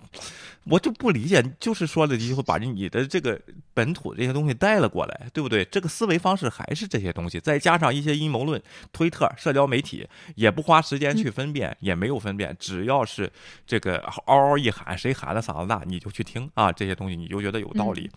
[0.66, 3.39] 我就不理解，就是说的就会把你的这个
[3.74, 5.66] 本土这些东西带了过来，对不对？
[5.66, 8.62] 这个思维方式还是这些东西，再加上一些阴谋论、
[8.92, 13.32] 推特、社交媒体，也不花时间去分辨，也没有分辨，只要是
[13.66, 18.12] 这个嗷嗷一喊，谁喊的嗓子大，你就去听啊，这些东西你就觉得有道理，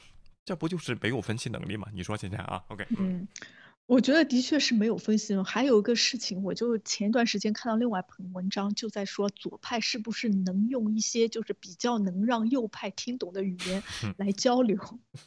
[0.44, 1.86] 这不就是没有分析能力吗？
[1.92, 3.26] 你说现在啊，OK，嗯，
[3.86, 5.36] 我觉得的确是没有分析。
[5.42, 13.82] 还有一个事情，我就前一段时间看到另外一篇文章，就在说左派是不是能用一些就是比较能让右派听懂的语言
[14.16, 14.76] 来交流，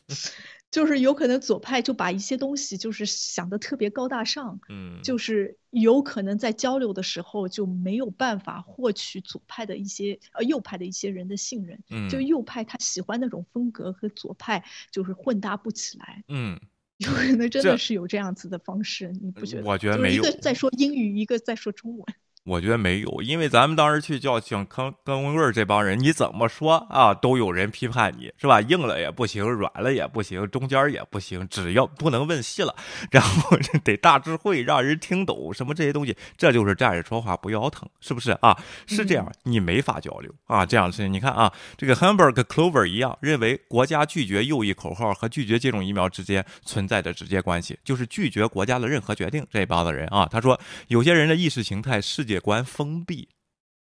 [0.69, 16.25] 就是有可能左派就把一些东西就是想的特别高大上，嗯，就是有可能在交流的时候就没有办法获取左派的一些呃右派的一些人的信任，嗯就右派他喜欢那种风格和左派就是混搭不起来。
[16.27, 16.59] 嗯。
[16.99, 19.63] 有可能真的是有这样子的方式，你不觉得？
[19.63, 22.05] 我觉得就是没有一个在说英语，一个在说中文。
[22.49, 28.59] 我觉得没有，因为咱们当时去叫请坑跟文贵儿这帮人，你怎么说啊，都有人批判你，是吧？
[28.59, 32.73] 硬了也不行，软了也不行，中间也不行，只要不能问细了，
[33.11, 38.57] 然后得大智慧，让人听懂什么这些东西，这就是站着说话不腰疼，是不是啊？
[38.87, 41.13] 是这样，你没法交流啊，这样的事情。
[41.13, 49.45] 你看啊，这个 Hamburg Clover 一样，认为国家拒绝右翼口号和拒绝接种疫苗之间存在着直接关系，就是拒绝国家的任何决定。
[49.51, 53.29] 这帮子人啊，他说有些人的意识形态、世界关封闭，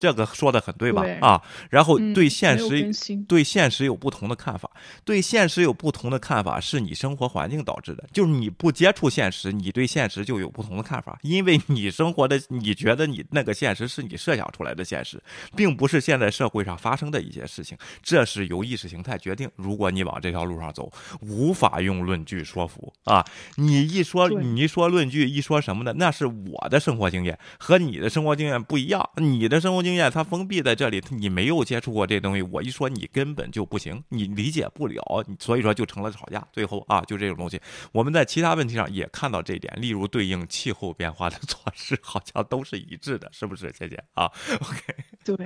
[0.00, 1.02] 这个说的很对吧？
[1.02, 2.90] 对啊，然后嗯对现实、
[3.26, 4.70] 对现实有不同的看法，
[5.04, 15.22] 对现实有不同的看法是你生活环境导致的，就是你不接触现实，你对现实就有不同的看法，因为你生活的，你觉得你那个现实是你设想出来的现实，
[15.56, 19.50] 并不是现在社会上发生的一些事情，这是由意识形态决定。
[19.56, 23.24] 如果你往这条路上走，无法用论据说服啊！
[23.56, 25.92] 你一说你一说论据，一说什么呢？
[25.96, 37.58] 那是我的生活经验和你的生活经验不一样，你的生活经经验它封闭在这里，你没有接触过这东西，我一说你根本就不行，你理解不了，所以说就成了吵架，最后啊就这种东西。
[37.90, 43.72] 我们在其他问题上也看到这一点，例如对应气候变化的措施，好像都是一致的，是不是？
[43.72, 44.80] 姐姐啊，OK，
[45.24, 45.36] 对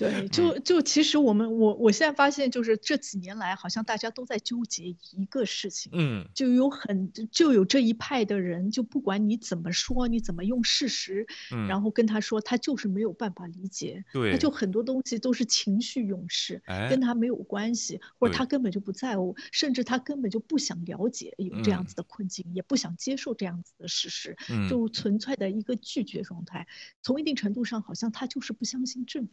[0.00, 0.62] 对，就嗯。
[0.64, 6.26] 就其实我们我我现在发现，就是这几年来，好像大家都在纠结一个事情，嗯。
[6.34, 16.88] 就有很就有这一派的人，就不管你怎么说，你怎么用事实，嗯，然后跟他说，他就是没有办法理解，对他就很多东西都是情绪用事，哎。
[16.88, 21.86] 跟他没有关系，或者他根本就不在乎，甚至他根本就不想了解有这样嗯。
[21.86, 24.68] 子的困境，也不想接受这样子的事实，嗯。
[24.68, 26.66] 就纯粹的一个拒绝状态。
[27.02, 29.32] 从一定程度上，好像他就是不相信政府。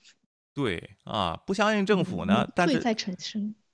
[0.57, 2.79] 对啊，不相信政府嗯呢，但是。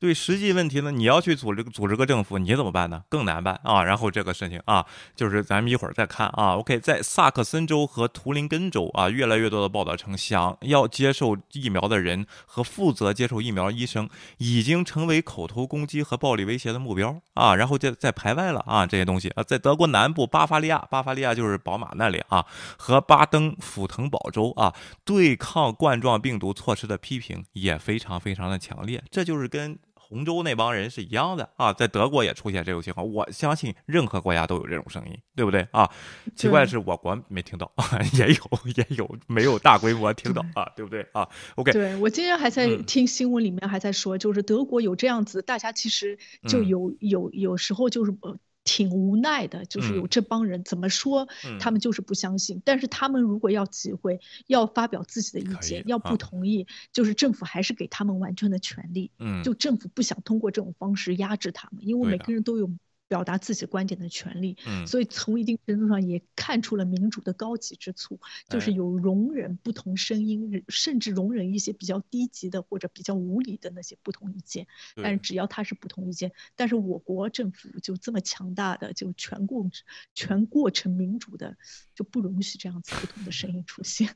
[0.04, 3.04] 对实际问题呢，你要去组织组织个政府，你怎么办呢？
[3.08, 3.82] 更难办啊！
[3.82, 4.86] 然后这个事情啊，
[5.16, 6.58] 就是咱们一会儿再看啊。
[6.58, 17.56] OK，在萨克森州和图林根州啊，越来越多的报道称，想要接受疫苗的人和负责接受疫苗医生已经成为口头攻击和暴力威胁的目标啊。
[17.56, 22.46] 然后在在排外了啊，这些东西啊，在德国南部巴伐利亚，巴伐利亚就是宝马那里啊，
[22.78, 29.02] 和巴登符腾堡州啊，对抗冠状病毒措施的批评也非常非常的强烈。
[29.10, 29.80] 这就是跟
[30.14, 35.90] 洪州那帮人是一样的啊，在德国也出现这种情况，我相信任何国家都有这种声音，对不对啊？
[36.36, 37.72] 奇怪的是我国没听到，
[38.14, 38.36] 也有
[38.78, 48.38] 也有没有大规模听到啊，对不对啊？OK，对我今天还在嗯听新闻里面还在说，就是德国有这样子，大家其实就嗯有有有时候就是呃。
[48.64, 51.28] 挺无奈的，就是有这帮人怎么说，
[51.60, 52.62] 他们就是不相信。
[52.64, 59.12] 但是他们如果要集会，要发表自己的意见，要不同意，就是政府还是给他们完全的权利。
[59.20, 62.70] 嗯，就政府不想通过这种方式压制他们，因为每个人都有。
[63.14, 74.66] 表达自己观点的权利，嗯，所以从一定程度上也看出了民主的高级之处，就是有容忍不同声音，甚至容忍一些比较低级的或者比较无理的那些不同意见。
[74.96, 79.70] 但是只要他是不同意见，但是我国政府就这么强大的，就全过
[80.16, 81.56] 全过程民主的，
[81.94, 84.16] 就不容许这样子不同的声音出现。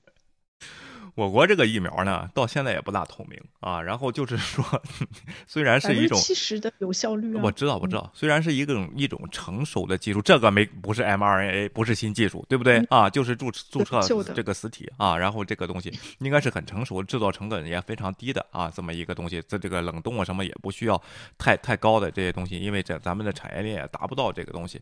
[1.16, 3.82] 我国这个疫苗呢，到现在也不大透明啊。
[3.82, 4.64] 然后就是说，
[5.48, 8.12] 虽然是一种七十的有效率，我知道，我知道。
[8.14, 13.10] 虽然是一种一种成熟的技术，这个没不是 mRNA，不是新技术，对不对啊？
[13.10, 14.00] 就是注注册
[14.36, 15.18] 这个实体啊。
[15.18, 18.70] 然后这个东西应该是很成熟，制造成本也非常低的啊。
[18.70, 21.02] 这么一个东西，在这个冷冻啊什么也不需要
[21.40, 24.80] 太太高的这些东西，因为这咱们的产业链也达不到这个东西。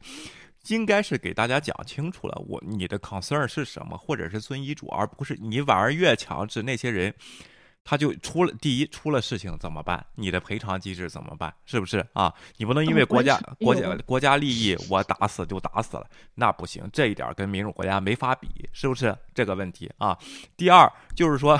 [0.67, 7.13] 应该是给大家讲清楚了，我你的 concern 是什么，或者是遵医嘱，而不是你反而越强制那些人。
[7.86, 10.04] 他就出了第一出了事情怎么办？
[10.15, 11.54] 你的赔偿机制怎么办？
[11.67, 12.34] 是不是啊？
[12.58, 16.84] 你不能因为国家国家国家利益，我打死就打死了，那不行。
[16.91, 20.17] 这一点跟民主国家没法比，是不是这个问题啊？
[20.58, 21.60] 第二就是说，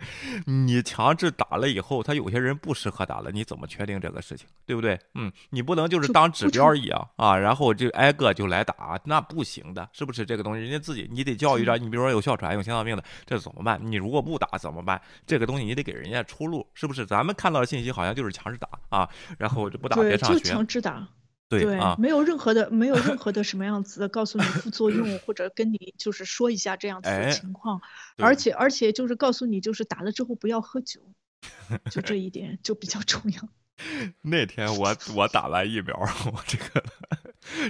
[0.46, 4.48] 你强制打了以后，他有些人不适合打了，你怎么确定这个事情？
[4.64, 4.98] 对不对？
[5.14, 10.62] 嗯，你不能就是当指标一样啊，然后就挨个就来打，那不行的，是不是这个东西？
[10.62, 13.78] 人家自己你得教育着，你比如说有哮喘、有心脏病的，这怎么办？
[13.84, 14.98] 你如果不打怎么办？
[15.26, 15.65] 这个东西。
[15.66, 17.04] 你得给人家出路，是不是？
[17.04, 20.38] 咱们看到的信息好像就是强制打啊，然后就不打别上学。
[20.38, 21.08] 就强制打，
[21.48, 27.80] 对啊，没有任何的，没有任何的什么样子的告诉你副作用，或者跟你就是说一下这样子的情况，
[28.18, 31.00] 而且而且就是告诉你，就是打了之后不要喝酒，
[31.90, 33.48] 就这一点就比较重要。
[34.22, 35.94] 那天我我打完疫苗，
[36.32, 36.82] 我这个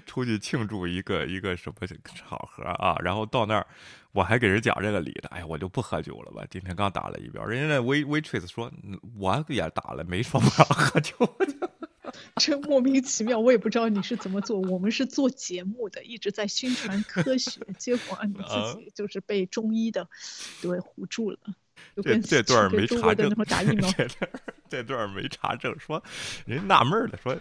[0.06, 3.66] 出去庆祝一个一个什么场合啊，然后到那儿
[4.16, 6.42] 我还给人讲这个理呢，哎呀，我就不喝酒了吧。
[6.48, 8.72] 今天刚打了疫苗，人家那 wait Waitress 说
[9.18, 11.14] 我也打了，没说不让喝酒。
[12.36, 14.58] 真莫名其妙，我也不知道你是怎么做。
[14.58, 20.08] 我们是做节目的，一直在宣传科学，结果你自己就是被中医的
[20.62, 21.38] 对唬住了。
[22.02, 23.88] 这这段没查证，打疫苗。
[24.68, 26.02] 这段 没查证，说
[26.44, 27.36] 人纳闷了，说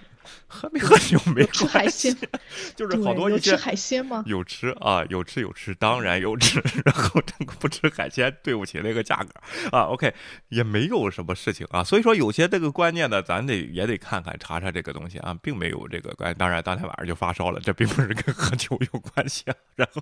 [0.48, 2.16] 喝没喝酒没吃海鲜，
[2.76, 4.24] 就是好多一些吃海鲜吗？
[4.28, 6.62] 有吃啊，有吃有吃，当然有吃。
[6.86, 9.86] 然后这个不吃海鲜，对不起那个价格啊。
[9.86, 10.14] OK，
[10.50, 11.84] 也没有什么事情啊。
[11.84, 16.32] 所以说有些这个观念呢，咱得也得看看查查这个东西啊，并没有这个关。
[16.36, 19.56] 当然当天晚上就发烧了，这并不是跟喝酒有关系啊。
[19.76, 20.02] 然后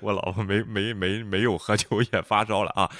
[0.00, 2.90] 我老婆没没没没有喝酒也发烧了啊。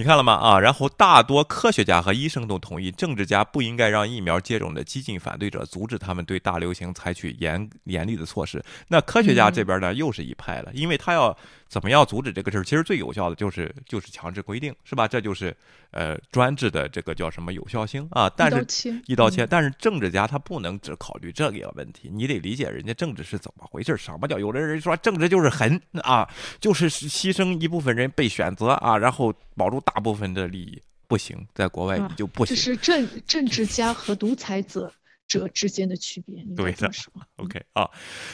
[0.00, 0.32] 你看了吗？
[0.32, 2.90] 啊，然后大多科学家和医生都同意。
[2.90, 8.64] 政治家不应该让疫苗接种的激进反对者阻止他们对大流行采取严严厉的措施。
[8.88, 11.36] 那科学家这边呢，又是一派了，因为他要
[11.70, 12.64] 怎么样阻止这个事儿？
[12.64, 15.06] 其实最有效的就是就是强制规定，是吧？
[15.06, 15.56] 这就是
[15.92, 18.28] 呃专制的这个叫什么有效性啊？
[18.28, 23.96] 但是一刀切，但是政治家他不能只考虑这个问题，你得理解人家政治是怎么回事。
[23.96, 26.28] 什么叫有的人说政治就是狠啊，
[26.58, 30.82] 就是牺牲一部分人被选择啊，然后保住大部分的利益。
[31.06, 32.54] 不行，在国外你就不行。
[32.54, 34.92] 这是政政治家和独裁者。
[35.30, 36.90] 者之间的区别，对的，
[37.36, 37.88] OK 啊，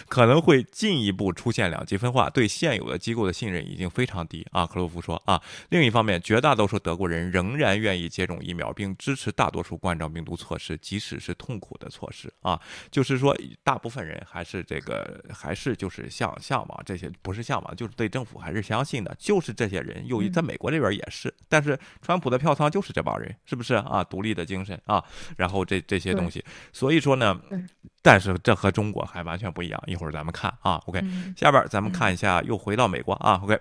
[0.09, 4.67] 可能会进一步出现两极分化，对现有的机构的信任已经非常低啊。
[4.67, 12.59] 克洛夫说啊，另一方面，绝大多数德国人仍然愿意接种疫苗，并支持大多数冠状病毒措施，即使是痛苦的措施啊。
[12.91, 19.15] 就是说，大部分人还是这个，还是就是向向往这些，不是向往，就是对政府还是相信的。
[19.19, 24.03] 就是这些人，由于在美国这边也是，但是川普的票仓就是这帮人，是不是啊？
[24.03, 25.05] 独立的精神啊，
[25.37, 26.86] 然后这这些东西，所。
[26.87, 27.37] 所以说呢，
[28.01, 29.83] 但是这和中国还完全不一样。
[29.89, 31.03] 一会儿咱们看啊，OK，
[31.37, 33.59] 下边咱们看一下，又回到美国啊，OK。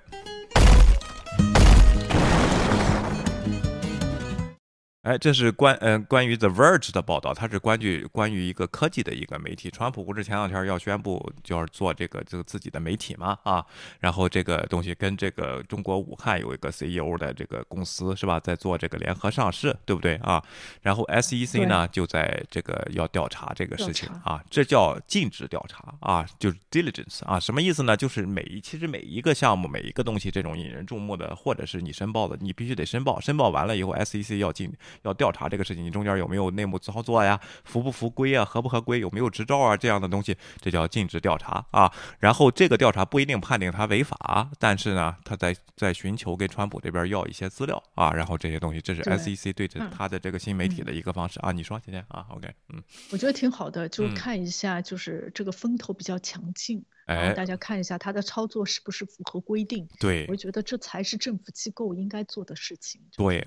[5.06, 9.70] 哎，这是关呃关于 The Verge 的报道，它是关于关于一个科技的一个媒体。
[9.70, 13.64] 川普不是前两天要宣布就是做这个这个自己的媒体嘛啊，
[14.00, 20.44] 然后这个东西跟这个中国武汉有一个 CEO 的这个公司是吧，在做这个联合上市，对不对啊？
[20.82, 27.96] 然后 SEC 呢就在这个要调查这个事情啊，这叫尽职调查啊，就是 diligence 啊，什么意思呢？
[27.96, 34.74] 就是每一其实每一个项目每一个东西这种引人注目的或者是你申报的，你必须得申报，申报完了以后 SEC 要进。
[35.04, 41.92] 要调查这个事情，你中间有没有内幕操作呀，符不符规啊，合不合规，有没有执照啊这样的东西，这叫尽职调查啊。
[42.20, 51.52] 然后这个调查不一定判定他违法，但是呢，他在在寻求跟川普这边要一些资料啊，然后这些东西，这是 SEC 对着他的这个新媒体的一个方式啊。
[51.52, 59.88] 你说，今天啊，OK，嗯，我觉得挺好的，就看一下，就是这个风头比较强劲，哎，大家看一下他的操作是不是符合规定。
[60.00, 63.02] 对，我觉得这才是政府机构应该做的事情。
[63.16, 63.46] 对。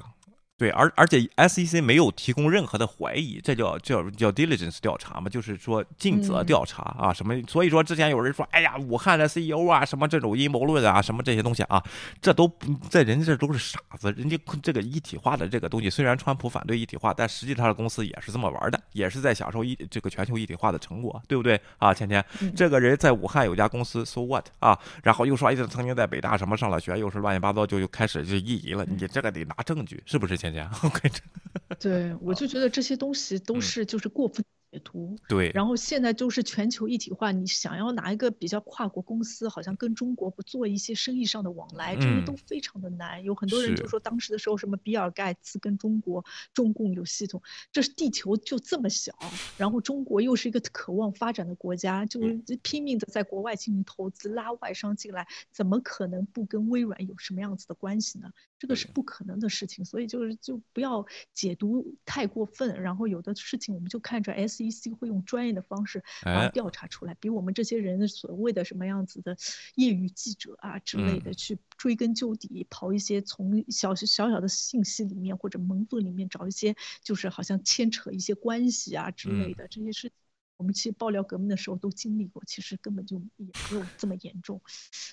[0.59, 7.41] 对，而而且 SEC 没有提供任何的怀疑，这叫叫叫 diligence 调查嘛，就是说尽责调查啊，什么？
[7.47, 11.81] 所以说之前有人说，哎呀，武汉的 CEO 啊，什么这种阴谋论啊，什么这些东西啊，
[12.21, 12.53] 这都
[12.91, 21.95] 在人家这都是傻子，人家这个一体化的这个东西，虽然川普反对一体化，但实际他的公司也是这么玩的，也是在享受一这个全球一体化的成果，对不对啊？
[21.95, 22.25] 芊芊，
[22.57, 24.77] 这个人在武汉有家公司，so what 啊？
[25.05, 30.37] 然后又说，哎，曾经在北大什么上了学，又是乱七八糟，就又开始就意淫了，你这个得拿证据，是不是
[30.83, 31.11] ？OK，
[31.79, 34.45] 对，我就觉得这些东西都是就是过分。
[34.71, 43.25] 解读对，然后现在就是全球一体化，你想要拿一个比较跨国公司，好像跟中国不做一些生意上的往来，这些都非常的难。
[43.25, 47.41] 有很多人就说，当时的时候什么比尔盖茨跟中国中共有系统，
[47.73, 49.15] 这是地球就这么小，
[49.57, 58.31] 然后中国又是一个渴望发展的国家，就是拼命的在国外进行投资，拉外商进来，怎么可能不跟微软有什么样子的关系呢？
[58.59, 64.58] 这个是不可能的事情，所以就是就不要解读太过分，然后有的事情我们就看着 S。
[64.59, 69.37] SEC 会用专业的方式把调查出来，比我们这些人所谓的什么样子的
[69.77, 80.11] 业余记者啊之类的去追根究底，刨一些从小小小的信息里面或者门缝里面找一些，就是好像牵扯一些关系啊之类的这些事。
[80.57, 84.61] 我们去爆料革命的时候都经历过，其实根本就也没有这么严重，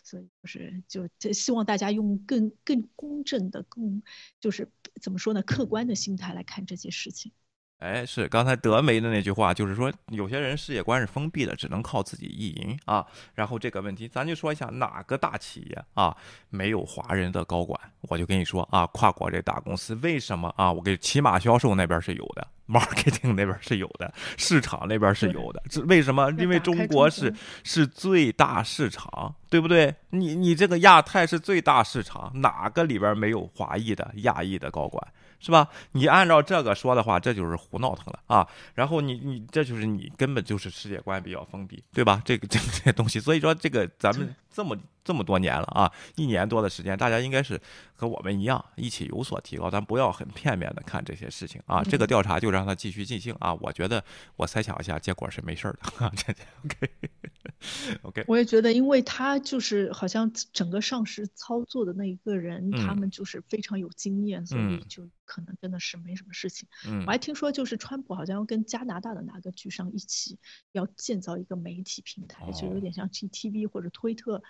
[0.03, 0.83] 所以就是
[1.19, 4.01] 就希望大家用更更公正的、更
[4.39, 4.67] 就是
[4.99, 7.31] 怎么说呢，客观的心态来看这些事情。
[7.79, 13.05] 哎，是刚才德媒的那句话，就是说有些人世界观是封闭的，只能靠自己意淫啊。
[13.33, 16.15] 然后这个问题，咱就说一下哪个大企业啊
[16.49, 17.79] 没有华人的高管？
[18.01, 20.71] 我就跟你说啊，跨国这大公司为什么啊？
[20.71, 25.61] 我给起码销售那边是有的，marketing 那边是有的，市场那边是有的。
[25.69, 26.31] 这为什么？
[26.39, 27.31] 因为中国是
[27.63, 29.93] 是最大市场，对不对？
[30.11, 35.05] 你你这个亚太是最大市场，哪个里边没有华裔的亚裔的高管？
[35.45, 35.69] 是吧？
[35.91, 38.47] 你按照这个说的话，这就是胡闹腾了啊！
[38.73, 42.19] 然后你你这就是你根本就是世界观比较封闭，对吧？
[42.25, 47.61] 这个 这这些东西，所以说这个咱们这么这么多年了啊，一年多的时间，大家应该是
[47.93, 51.83] 和我们一样一起有所提高，咱不要很片面的看这些事情啊。
[51.83, 53.53] 这个调查就让它继续进行啊！
[53.61, 54.03] 我觉得
[54.37, 56.11] 我猜想一下，结果是没事儿的 啊。
[56.63, 56.89] OK。
[58.03, 66.69] OK，我也觉得，因为他就是好像整个上市操作的那一个人，他们就是非常有经验，所以就可能真的是没什么事情。
[67.05, 70.39] 我还听说，就是川普好像要跟加拿大的哪个巨商一起
[70.71, 74.41] 要建造一个媒体平台，就有点像 GTV 或者推特。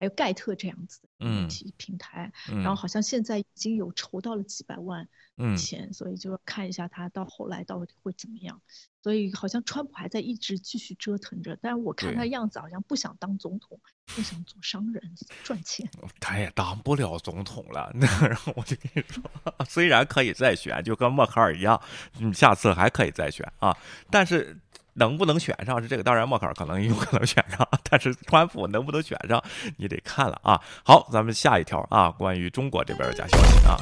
[0.00, 5.08] 还有盖特这样子的媒体平台，然后好像现在已经有筹到了几百万
[5.56, 8.60] 钱，所以就要看一下他到后来到底会怎么样。
[9.02, 15.86] 所以好像川普还在一直继续折腾着，但是我看他样子好像不想当总统，不想做商人赚钱。
[16.18, 19.22] 他也当不了总统了，那 然后我就跟你说，
[19.68, 21.80] 虽然可以再选，就跟默克尔一样，
[22.18, 23.76] 你下次还可以再选啊，
[24.10, 24.58] 但是。
[24.94, 26.02] 能不能选上是这个？
[26.02, 29.42] 当然，默克尔可能有可能选上， 但是川普能不能选上，
[29.76, 30.60] 你得看了啊。
[30.84, 33.76] 好，咱们下一条啊，关于中国这边的假消息啊。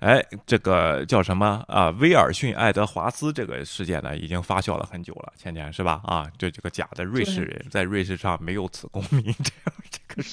[0.00, 1.90] 哎，这个叫什么啊？
[1.98, 6.00] 威尔逊·爱德华兹这个事件呢，已经发酵了很久了，前年是吧？
[6.04, 10.24] 啊，这这个假的瑞士人在瑞士上没有此公民这样这个人。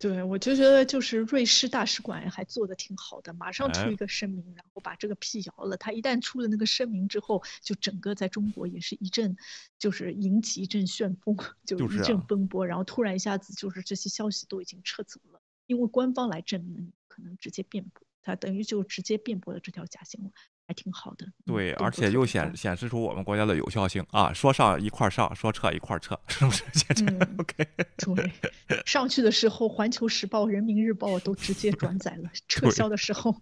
[0.00, 5.76] 对，我就觉得就是瑞士大使馆还做的挺好的，马上出一个声明，然后把这个辟谣了。
[5.76, 9.36] 他一旦出了那个声明之后，就整个在中国也是一阵，
[9.78, 11.36] 就是引起一阵旋风，
[11.66, 12.66] 就一阵风波。
[12.66, 20.32] 然后突然一下子就是这些消息都已经撤走了，因为官方来证明，可能直接辩驳，他等于就直接辩驳了这条假新闻。
[20.70, 24.32] 还挺好的，对，而且又显显示出我们国家的有效性啊！
[24.32, 26.62] 说上一块上，说撤一块撤，是不是
[27.38, 27.66] ？OK，
[28.68, 33.34] 对，上去的时候，《环球时报》《人民日报》都直接转载了， 撤销的时候。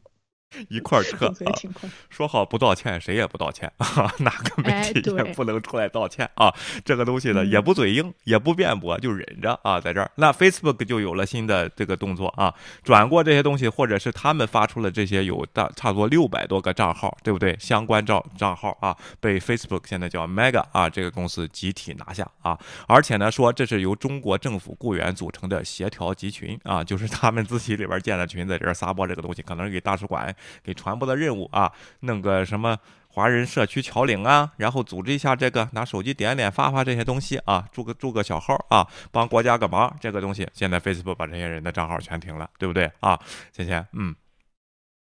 [0.69, 1.33] 一块儿撤，
[2.09, 4.13] 说好不道歉，谁也不道歉啊！
[4.21, 6.53] 哪个媒体也不能出来道歉啊！
[6.85, 10.11] 这个东西呢，也不嘴硬，也不辩驳，就忍着啊，在这儿。
[10.17, 17.55] 那 Facebook 就有了新的这个动作啊，转过这些东西，或者是他们发出了这些有大差不多六百多个账号，对不对？
[17.61, 22.59] 相关账账号啊，被 Facebook 现在叫 Mega 啊，这个公司集体拿下啊！
[22.89, 30.35] 而且呢，说这是由中国政府雇员组成的协调集群啊，就是他们自己里边建的群，在这儿撒播这个东西，可能是给大使馆。
[30.63, 32.79] 给传播的任务啊，弄个什么
[33.09, 43.19] 华人社区侨领啊，然后组织一下这个，拿手机点点发发这些东西啊，注个注个小号啊，帮国家个忙，这个东西现在 Facebook 把这些人的账号全停了，对不对啊？
[43.53, 44.15] 芊芊，嗯，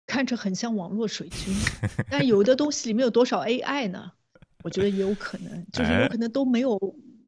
[0.05, 1.55] 看着很像网络水军，
[2.11, 4.11] 但有的东西里面有多少 AI 呢？
[4.63, 6.78] 我觉得也有可能， 就是有可能都没有，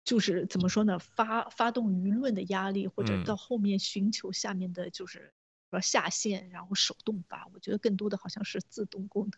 [0.03, 0.99] 就是怎么说呢？
[0.99, 5.31] 发发动舆论的压力，或者到后面寻求下面的就是。
[5.81, 9.31] 下线，然后手动发，我觉得更多的好像是自动功能。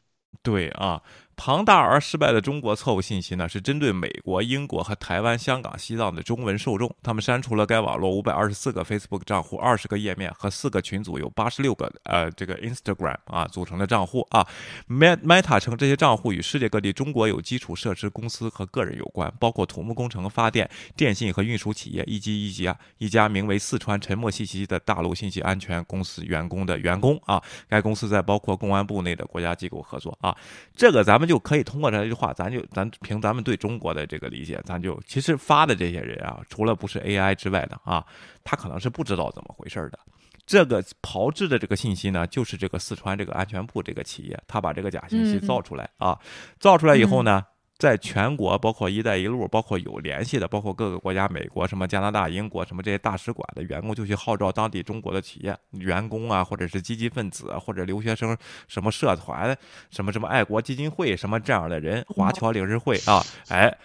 [0.44, 1.02] 对啊。
[1.40, 6.94] 庞大而失败的中国错误信息呢，是针对美国、英国和台湾、香港、西藏的中文受众。
[7.04, 14.46] 他们删除了该网络五百二十四个 Facebook 账户、二十个页面和四个群组，有八十六个呃这个 Instagram 啊组成的账户啊。
[14.90, 27.40] Meta 称这些账户与世界各地中国有基础设施公司和个人有关，包括土木工程、发电、电信和运输企业，以及一家一家名为四川沉默信息的大陆信息安全公司员工的员工啊。
[27.70, 30.36] 该公司在包括公安部内的国家机构合作啊。
[30.76, 31.27] 这个咱们。
[31.28, 38.06] 就可以通过这句话，咱就咱凭咱们对中国的这个理解，咱就其实发的这些人啊，除了不是 AI 之外的啊，
[38.44, 40.00] 他可能是不知道怎么回事的。
[40.46, 46.18] 这个炮制的这个信息呢，就是这个四川这个安全部这个企业，他把这个假信息造出来啊，
[46.60, 47.44] 造出来以后呢。
[47.78, 58.36] 在全国，包括“一带一路”，包括有联系的，包括各个国家，美国、什么加拿大、英国，什么这些大使馆的员工，就去号召当地中国的企业员工啊，或者是积极分子，或者留学生，
[58.68, 59.56] 什么社团，
[59.92, 63.78] 什么什么爱国基金会，什么这样的人，华侨理事会啊，哎。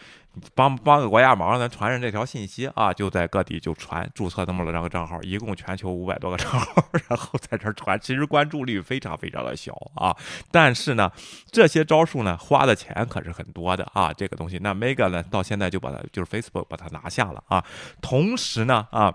[0.55, 10.17] 帮帮个国家忙，咱传上这条信息啊，就在各地就传，注册这么了两个账号，一共全球五百多个账号， 然后在这传，其实关注率非常非常的小啊，
[10.51, 11.11] 但是呢，
[11.51, 17.65] 这些招数呢，花的钱可是很多的啊，这个东西，那 Mega 呢，到现在就把它就是 Facebook 把它拿下了啊，
[18.01, 19.13] 同时呢啊。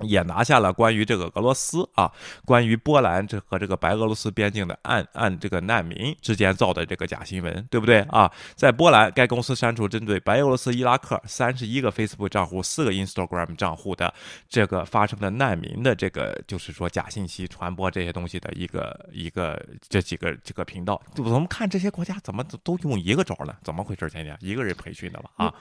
[0.00, 2.10] 也拿下了关于这个俄罗斯啊，
[2.44, 8.30] 关于波兰这和这个白俄罗斯边境的暗暗这个难民之间造的这个假新闻，对不对啊？
[8.54, 14.12] 在波兰，该公司删除针对白俄罗斯、伊拉克三十一个 Facebook 账户、四个 Instagram 账户的
[14.48, 21.00] 这个发生的难民的这个，就是说假信息传播这些东西的一个一个这几个这个频道。
[21.16, 23.54] 我们看这些国家怎么都用一个招呢？
[23.62, 24.08] 怎么回事？
[24.10, 25.30] 天天一个人培训的吧？
[25.36, 25.54] 啊，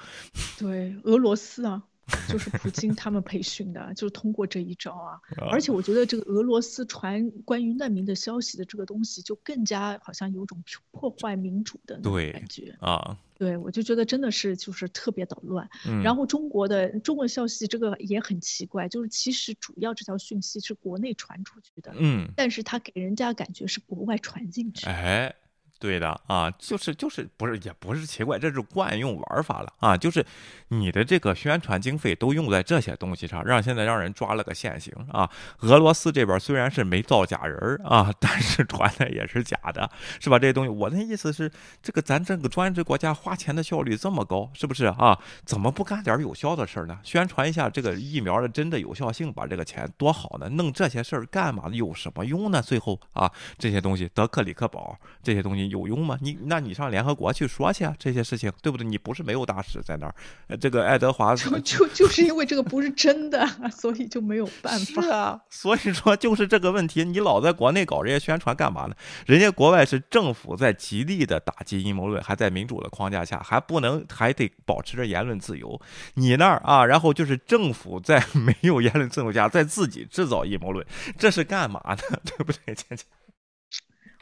[0.57, 1.81] 对，俄罗斯啊。
[2.27, 5.19] 就是普京他们培训的，就是通过这一招啊。
[5.49, 13.17] 而且我觉得这个俄罗斯传关于难民的消息的这个东西，就更加好像有种破坏民主的那种感觉啊。
[13.37, 15.69] 对，我就觉得真的是就是特别捣乱。
[16.03, 24.85] 然后中国的中文消息这个也很奇怪，就是其实主要这条讯息是国内传出去的，嗯，但是他给人家感觉是国外传进去。
[24.85, 25.35] 哎。
[25.77, 29.95] 对的啊，就是就是不是也不是奇怪，这是惯用玩法了啊！
[29.95, 30.25] 就是
[30.69, 35.29] 你的这个宣传经费都用在这些东西上，让现在让人抓了个现行啊！
[35.59, 40.39] 俄罗斯这边虽然是没造假人啊，但是传的也是假的，是吧？
[40.39, 41.51] 这些东西，我的意思是，
[41.83, 45.19] 这个咱这个专制国家花钱的效率这么高，是不是啊？
[45.43, 46.97] 怎么不干点有效的事儿呢？
[47.03, 50.47] 宣传一下这个疫苗的真的有效性，把这个钱多好呢？
[50.49, 51.69] 弄这些事儿干嘛？
[51.73, 52.61] 有什么用呢？
[52.61, 55.64] 最后啊，这些东西，德克里克堡这些东西。
[55.69, 56.17] 有用吗？
[56.21, 58.85] 你那你上联合国去说去啊，这些事情对不对？
[58.85, 65.01] 你不是没有大使在那儿，这个爱德华就就就是因为这个不是真的， 所以就没有办法。
[65.01, 68.95] 是啊，所以说就是这个问题，你老在国内搞这些宣传干嘛呢？
[69.25, 75.79] 人家国外是政府在极力的打击阴谋论，还在民主的框架下，还不能还得保持着言论自由。
[76.15, 80.85] 你那儿啊，然后就是政府在 没有言论自由下，在自己制造阴谋论，
[81.17, 81.97] 这是干嘛呢？
[82.25, 83.05] 对不对，倩倩？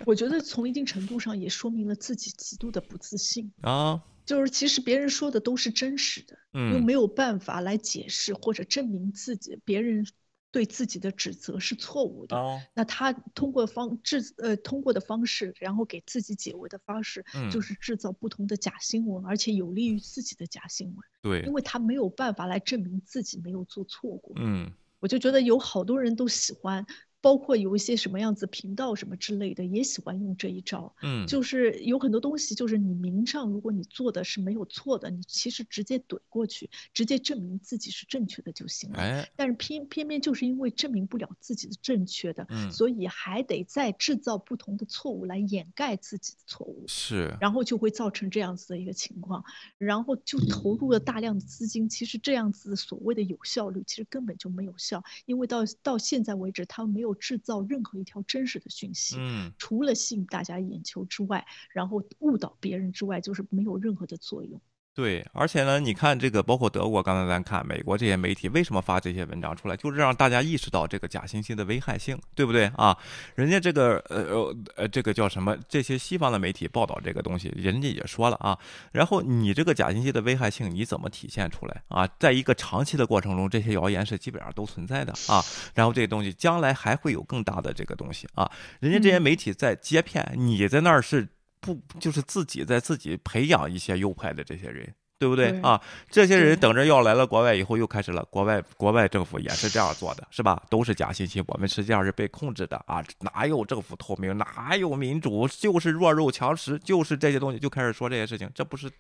[0.06, 10.06] 我觉得从一定程度上也说明了自己极度的不自信啊，就是其实别人说的都是真实的，嗯，又没有办法来解释或者证明自己别人
[10.52, 12.36] 对自己的指责是错误的。
[12.36, 20.98] 哦，那他通过方制呃通过的方式，然后给自己解围的方式，就是制造不同的假新闻，而且有利于自己的假新闻。
[21.22, 24.36] 对，因为他没有办法来证明自己没有做错过。
[24.38, 26.86] 嗯，我就觉得有好多人都喜欢。
[27.24, 30.94] 包括有一些什么样子频道什么之类的，也喜欢用这一招。
[31.02, 39.00] 嗯，就是有很多东西，就是你明上，如果你做的是没有错的，你其实直接怼过去，直接证明自己是正确的就行了。
[39.00, 46.84] 哎，但是偏偏偏就是因为证明不了自己的正确的，嗯所以还得再制造不同的错误来掩盖自己的错误。
[46.90, 49.46] 是，然后就会造成这样子的一个情况，
[49.78, 51.88] 然后就投入了大量的资金。
[51.88, 64.62] 其实这样子所谓的有效率，其实根本就没有效，因为到到现在为止，他们没有制造任何一条真实的讯息，嗯，除了吸引大家眼球之外，然后误导别人之外，就是没有任何的作用。
[64.96, 72.96] 对，而且呢，你看这个，包括德国，刚才咱看美国这些媒体为什么发这些文章出来，就是让大家意识到这个假信息的危害性，对不对啊？
[73.34, 75.58] 人家这个呃呃呃，这个叫什么？
[75.68, 78.56] 这些西方的媒体报道这个东西，人家也说了啊。
[78.92, 82.08] 然后你这个假信息的危害性，你怎么体现出来啊？
[82.20, 85.44] 在一个长期的过程中，这些谣言是基本上都存在的啊。
[85.74, 88.52] 然后这些东西将来还会有更大的这个东西啊。
[88.80, 91.28] 人家这些媒体在接骗，你在那儿是。
[91.64, 95.82] 不就是自己在自己培养一些右派的这些人，对不对对啊？
[96.10, 98.22] 这些人等着要来了国外以后，又开始了。
[98.26, 100.62] 国外国外政府也是这样做的，是吧？
[100.70, 103.02] 都是假信息，我们实际上是被控制的啊！
[103.20, 104.38] 哪有政府透明？
[104.38, 105.48] 哪有民主？
[105.48, 108.92] 就是弱肉强食，就是这些东西，就开始说这些事情，这不是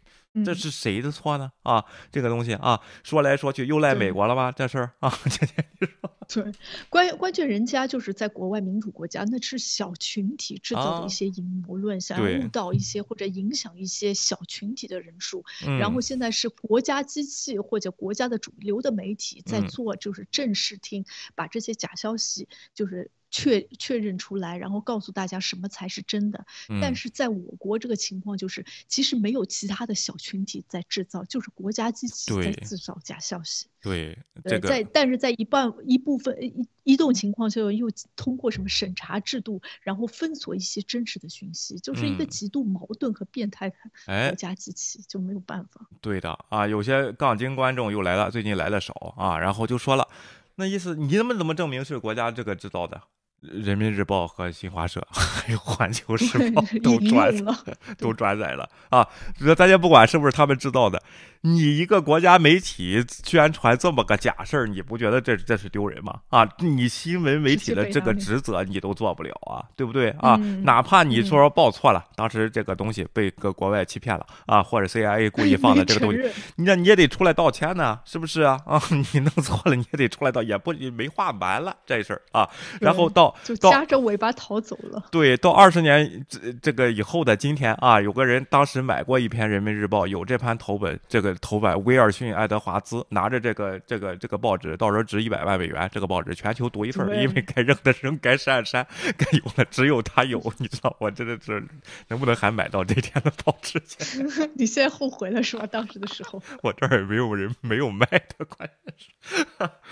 [0.45, 1.51] 这是谁的错呢？
[1.63, 4.49] 啊，这个东西啊，说来说去又赖美国了吧？
[4.51, 6.09] 这事儿啊，这这你说。
[6.27, 6.51] 对，
[6.89, 15.43] 关关键人家就是在国外民主国家，那是小群体制造的一些阴谋论，想要误导一些或者影响一些小群体的人数。
[15.65, 21.05] 嗯、然后现在是国家机器或者国家的主流的媒体在嗯做，就是正视听，
[21.35, 23.11] 把这些假消息就是。
[23.33, 26.45] 确确认出来，然后告诉大家什么才是真的。
[26.69, 33.65] 嗯、但是在我国这个情况就是，其实没有其他的小群体在制造，就是国家机器在制造假消息。
[33.81, 34.15] 对，
[34.45, 36.53] 这个、在但是在一半一部分一
[36.83, 43.75] 一种情况下，又通过什么审查制度，然后封锁一些真实的讯息，就是一个极度矛盾和变态的
[44.05, 45.89] 国家机器，哎、就没有办法。
[46.01, 50.07] 对的啊，有些杠精观众又来了，最近来的少啊，然后就说了，
[50.55, 53.01] 那意思你们怎么证明是国家这个制造的？
[53.51, 57.55] 人民日报和新华社 还有环球时报 都转了，
[57.99, 59.07] 都转载了啊！
[59.57, 61.01] 大家不管是不是他们知道的，
[61.45, 66.21] 你一个国家媒体宣传这么个假事儿，你不觉得这这是丢人吗？
[66.29, 70.37] 啊，你新闻媒体的这个职责你都做不了啊，对不对啊？
[70.39, 76.21] 嗯、哪怕你说报错了，当时这个东西被个国外欺骗了啊，或者 CIA 故意 放的这个东西，
[76.55, 78.57] 那你也得出来道歉呢，是不是啊？
[78.65, 78.81] 啊，
[79.11, 83.35] 你弄错了你也得出来道，也不没话完了这事儿啊，然后到。
[83.43, 85.03] 就夹着尾巴逃走了。
[85.11, 98.85] 对，到二十年这这个以后的今天啊，有个人当时买过一篇《人民日报》，有这盘头本，这个头版威尔逊·爱德华兹拿着这个这个这个报纸，到时候值一百万美元，这个报纸全球独一份，因为该扔的扔，该删的删，
[99.17, 101.65] 该有的只有他有， 你知道，我真的是
[102.09, 104.21] 能不能还买到这天的报纸去？
[104.53, 105.65] 你现在后悔了是吧？
[105.65, 108.05] 当时的时候， 我这儿也没有人没有卖
[108.37, 109.09] 的，关键是。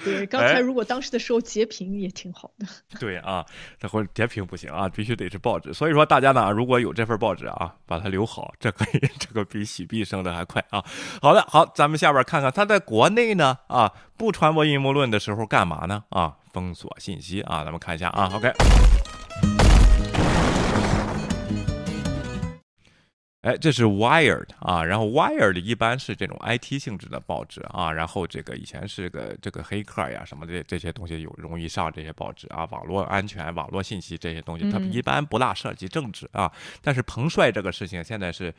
[0.04, 2.68] 对，刚才如果当时的时候截屏也挺好的。
[3.00, 3.32] 对啊。
[3.32, 3.46] 啊，
[3.80, 5.74] 这会截屏不行啊，必须得是报纸。
[5.74, 10.84] 所以说大家呢，如果有这份报纸啊，把它留好，这可以，这个比洗币升的还快啊。
[11.22, 16.04] 好的，好，咱们下边看看他在国内呢啊，不传播阴谋论的时候干嘛呢？
[16.10, 18.52] 啊，封锁信息啊，咱们看一下啊，OK。
[23.42, 36.52] 哎，这是 Wired 啊，然后 Wired 一般是这种 IT 性质的报纸啊，然后这个以前是个这个黑客呀什么的这些东西有容易上这些报纸啊，网络安全、网络信息这些东西，它一般不大涉及政治啊。
[36.84, 38.54] 但是彭帅这个事情现在是。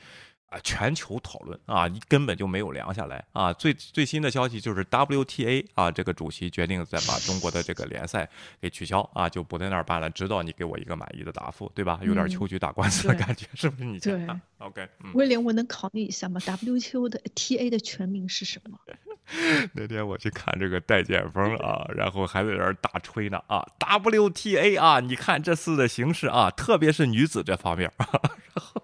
[0.53, 3.51] 啊，全球讨论啊，根本就没有凉下来啊！
[3.55, 8.29] 最最新的消息就是 WTA 啊，这个主席决定再把中国的这个联赛
[8.61, 11.99] 给取消啊，就不在那儿办了，直到你给我一个满意的答复，对吧？
[12.03, 14.27] 有点秋菊打官司的感觉，是不是你对
[14.59, 18.79] ？OK，威廉，我能考虑一下吗？WTO 的 TA 的全名是什么？
[19.73, 28.07] 那天我去看这个戴建峰啊，然后还在那儿大吹呢啊，WTA 啊，你看这次的形势啊，特别是女子这方面啊，
[28.55, 28.82] 然后。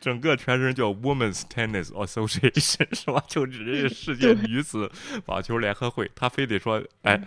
[0.00, 3.24] 整个全称叫 Women's Tennis Association 是吧？
[3.26, 4.90] 就只是 世界女子
[5.26, 7.20] 网球联合会，他非得说，哎，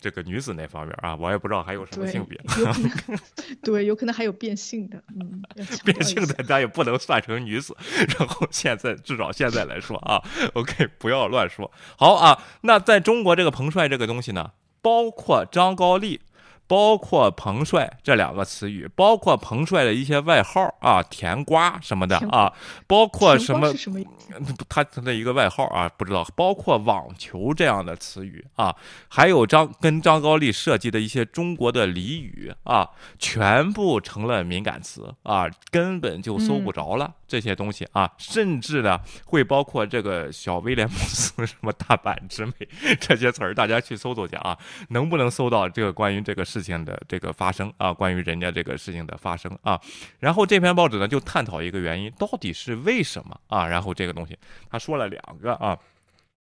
[0.00, 2.40] 这个女子那方面啊，我也不知道还有什么性别。
[3.62, 5.42] 对，有可能还有变性的，嗯，
[5.84, 7.76] 变性的咱也不能算成女子。
[8.18, 10.22] 然后现在至少现在来说啊
[10.54, 11.70] ，OK，不要乱说。
[11.96, 14.52] 好啊，那在中国这个彭帅这个东西呢，
[14.82, 16.20] 包括张高丽。
[16.70, 22.52] 包括彭帅这两个词语，包括彭帅的一些外号啊，甜瓜什么的啊，
[22.86, 23.74] 包括什么？
[24.68, 26.24] 他他的一个外号啊，不知道。
[26.36, 28.72] 包括网球这样的词语啊，
[29.08, 37.14] 还有张跟张高丽设计的一些中国的俚语啊，全部成了敏感词啊，根本就搜不着了。
[37.26, 42.52] 这些东西啊，甚至呢会包括这个小威廉姆斯什么大阪之美
[43.00, 44.56] 这些词儿，大家去搜搜去啊，
[44.88, 47.92] 能不能搜到这个关于这个事情的这个发生啊？
[47.92, 49.80] 关于人家这个事情的发生啊？
[50.18, 53.66] 然后这篇报纸呢就探讨一个原因，到底是为什么啊？
[53.66, 54.38] 然后这个东西
[54.70, 55.78] 他说了两个啊。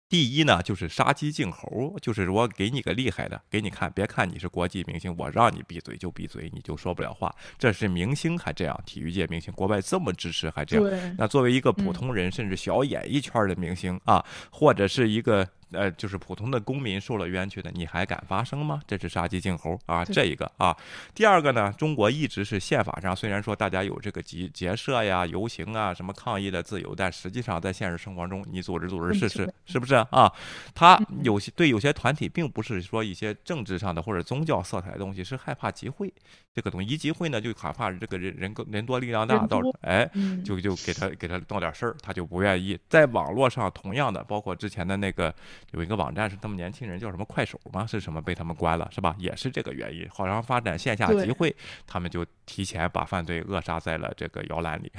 [0.09, 7.35] 第一呢，就是杀鸡儆猴，就是我给你个厉害的，给你看，别看你是国际明星，我让你闭嘴就闭嘴，你就说不了话。
[7.59, 11.15] 这是明星还这样，体育界明星，国外这么支持还这样。
[11.17, 15.49] 那作为一个普通人，甚至小演艺圈的明星啊，或者是一个。
[15.73, 18.81] 呃，就是普通的公民受了冤屈的，你还敢发声吗？
[18.87, 20.77] 这是杀鸡儆猴啊，这一个啊。
[21.15, 30.33] 第二个呢，中国一直是宪法上虽然说大家有这个集结社呀、游行啊、什么抗议的自由，但实际上在现实生活中，你组织组织试试，是不是啊？
[30.75, 36.13] 他有些对有些团体，并不是说一些政治上的或者宗教色彩的东西，是害怕集会
[36.55, 36.89] 这个东西。
[36.89, 40.09] 一集会呢，就害怕这个人人人多力量大，到哎，
[40.45, 42.79] 就就给他给他闹点事儿，他就不愿意。
[42.89, 45.35] 在网络上，同样的，包括之前的那个。
[45.71, 47.87] 有一个网站是他们年轻人叫什么快手吗？
[47.87, 49.15] 是什么被他们关了是吧？
[49.19, 51.55] 也是这个原因，好像发展线下集会，
[51.87, 54.93] 他们就提前把犯罪扼杀在了这个摇篮里，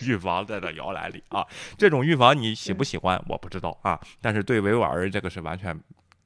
[0.00, 1.46] 预预防在了摇篮里啊。
[1.76, 3.20] 这种预防你喜不喜欢？
[3.28, 4.00] 我不知道啊。
[4.20, 5.78] 但是对维吾尔人这个是完全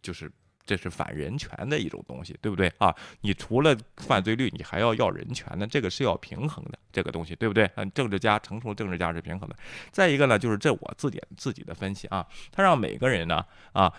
[0.03, 0.31] 就是。
[0.71, 2.95] 这是反人权的一种东西，对不对啊？
[3.23, 7.68] 你除了犯罪率，你还要要人权呢，这个是要平衡的，这个东西对不对？
[7.75, 9.57] 嗯，政治家成熟政治家是平衡的。
[9.91, 13.93] 再一个呢，就是这我自己自己的分析啊，他让每个人呢啊。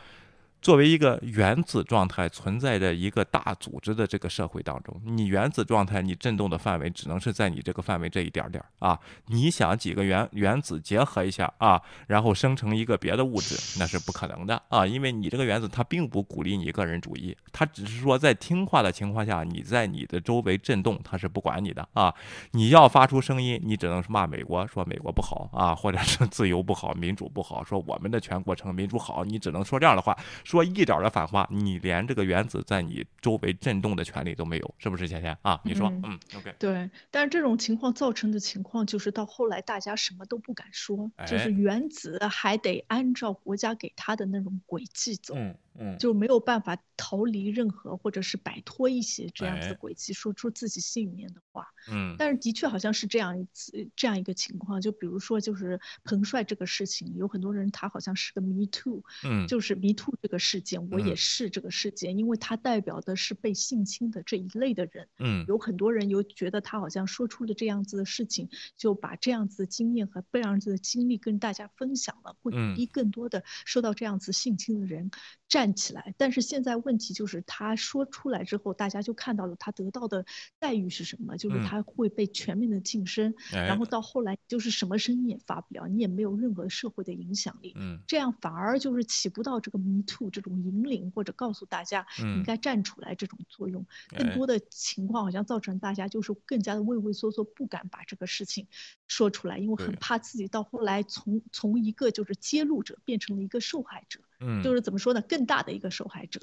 [0.61, 8.99] 作为一个原子状态存在着一个大组织的这个社会当中，你原子状态你振动的范围只能是在你这个范围这一点点儿啊！
[9.25, 14.85] 你想几个原原子结合一下啊，然后生成一个别的物质，那是不可能的啊！
[14.85, 22.13] 因为你这个原子它并不鼓励你个人主义，它只是说在听话的情况下，你在你的周围震动，它是不管你的啊！
[22.51, 30.15] 你要发出声音，你只能是骂美国，说美国不好啊，或者是自由不好，民主不好，说我们的全过程民主好，你只能说这样的话。
[30.51, 35.59] 说一点的反话，你连这个原子在你周围震动的权利都没有，是不是倩倩啊？
[35.63, 36.89] 你说，嗯，OK，对。
[37.09, 45.35] 但是这种情况造成的情况，就是到后来大家什么都不敢说，就是原子还得按照国家给他的那种轨迹走。
[45.37, 45.55] 嗯，
[45.99, 51.67] 就没有办法逃离任何，或者是摆脱一些这样子的轨迹，说出自己心里面的话。
[51.91, 65.07] 嗯，但是的确好像是这样一次这样一个情况，就比如说就是彭帅这个事情，有很多人他好像是个 me too，嗯，就是 me too 这个事件，我也是这个事件，因为他代表的是被性侵的这一类的人。
[65.17, 75.09] 嗯，有很多人又觉得他好像说出了这样子的事情，就把这样子的经验和这样子的经历跟大家分享了，会鼓励更多的受到这样子性侵的人。
[75.51, 80.25] 站起来，但是现在问题就是他说出来之后，大家就看到了他得到的
[80.59, 93.85] 待遇是什么，就是他会被全面的晋升，然后到后来就是什么声音也发不了，你也没有任何社会的影响力，嗯，这样反而就是起不到这个 me too 这种引领或者告诉大家应该站出来这种作用，
[94.15, 98.69] 更多的情况好像造成大家就是更加的畏畏缩缩，不敢把这个事情
[99.05, 104.21] 说出来，因为很怕自己到后来从从一个就是揭露者变成了一个受害者。
[104.41, 106.41] 嗯，就是怎么说呢，更大的一个受害者，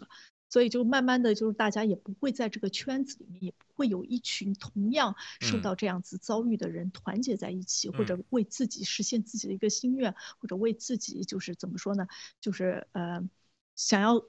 [0.48, 12.06] 所以就慢慢的就是大家也不会在这个圈子里面，也不会有一群同样受到这样子遭遇的人团结在一起，或者为自己实现自己的一个心愿，或者为自己就是怎么说呢，
[12.40, 13.28] 就是呃，
[13.74, 14.24] 想要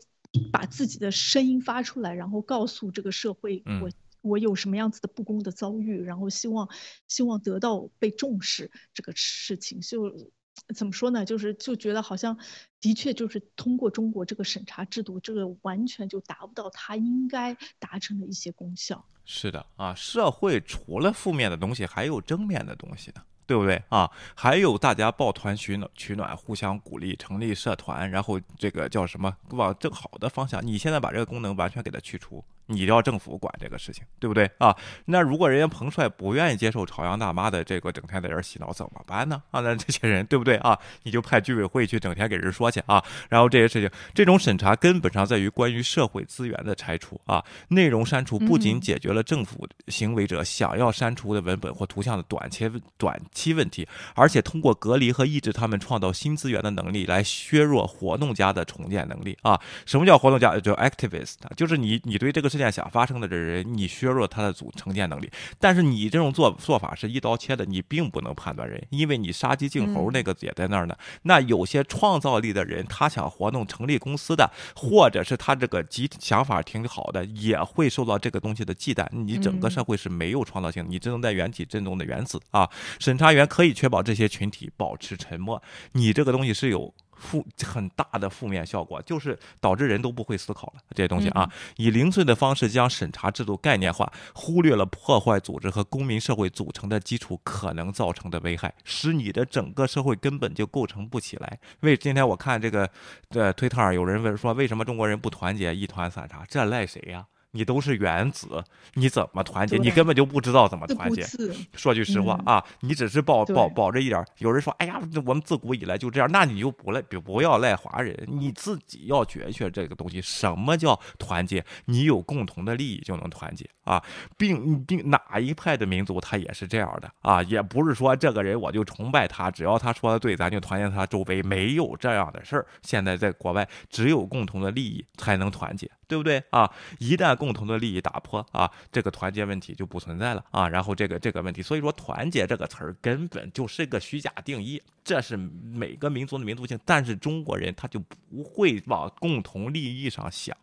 [0.52, 3.92] 把自己的声音发出来，然后告诉这个社会，我
[4.22, 6.68] 我有什么样子的不公的遭遇，然后希望
[7.08, 9.80] 希望得到被重视这个事情。
[9.82, 10.32] 就。
[10.76, 11.26] 怎么说呢？
[11.26, 12.38] 就是就觉得好像，
[12.80, 19.04] 的确就是通过中国这个审查制度，这个完全就达不到它应该达成的一些功效。
[19.26, 24.10] 是的啊，社会除了负面的东西，还有正面的东西呢，对不对啊？
[24.36, 30.66] 还有大家抱团取暖、取暖，互相鼓励，成立社团，然后这个叫什么往正好的方向。
[30.66, 32.44] 你现在把这个功能完全给它去除。
[32.72, 34.76] 你要政府管这个事情，对不对啊？
[35.06, 39.42] 那如果人家彭帅不愿意接受朝阳大妈的这个整天在这洗脑怎么办呢？
[39.50, 40.78] 啊，那这些人对不对啊？
[41.02, 43.04] 你就派居委会去整天给人说去啊。
[43.28, 59.60] 然后这些事情，这种审查根本上在于关于社会资源的拆除啊，内容删除不仅解决了政府行为者想要删除的文本或图像的短期短期问题，而且通过隔离和抑制他们创造新资源的能力，来削弱活动家的重建能力啊。
[59.88, 60.56] 什么叫活动家？
[60.60, 62.59] 叫 activist，就是你你对这个事。
[62.60, 65.32] 件想发生的这人，你削弱他的组成建能力。
[65.60, 70.96] 但是你这种做做法是一刀切的，你并不能判断人，因为你杀鸡儆猴那个也在那儿呢。
[71.24, 79.08] 那有些创造力的人，他想活动成立公司的，或者是他这个集想法挺好的，也会受到这个东西的忌惮。
[79.12, 82.70] 你整个社会是没有创造性，你只能在原体震动的原子啊。
[83.00, 85.62] 审查员可以确保这些群体保持沉默。
[85.94, 86.94] 你这个东西是有。
[87.20, 91.48] 负很大的负面效果，就是导致人都不会思考了这些东西啊。
[91.76, 101.60] 以零碎的方式将审查制度概念化，忽略了破坏组织和公民社会组成的基础可能造成的危害，使你的整个社会根本就构成不起来。
[101.82, 102.90] 为今天我看这个
[103.30, 106.44] 呃推特上有人问说，为什么中国人不团结，一团散沙？
[106.48, 107.26] 这赖谁呀？
[107.52, 109.78] 你都是原子，你怎么团结？
[109.78, 111.26] 你根本就不知道怎么团结。
[111.74, 114.24] 说句实话啊，你只是保保保着一点。
[114.38, 120.22] 有人说，哎呀，我们自古以来就这样，那你就不赖，不要赖华人，你自己要觉学这个东西。
[120.22, 121.66] 什么叫团结？
[121.86, 124.04] 你有共同的利益就能团结啊，
[124.38, 132.68] 并并哪一派的民族他也是这样的啊，也不是说这个人我就崇拜他，只要他说的对，咱就团结他周围，没有这样的事儿。
[132.84, 135.90] 现在在国外，只有共同的利益才能团结。
[136.10, 136.68] 对不对啊？
[136.98, 140.68] 一旦共同的利益打破啊，这个团结问题就不存在了啊。
[140.68, 146.80] 然后这个这个问题，所以说团结这个词儿根本就是个虚假定义，这是每个民族的民族性。
[146.86, 150.56] 但是中国人他就不会往共同利益上想。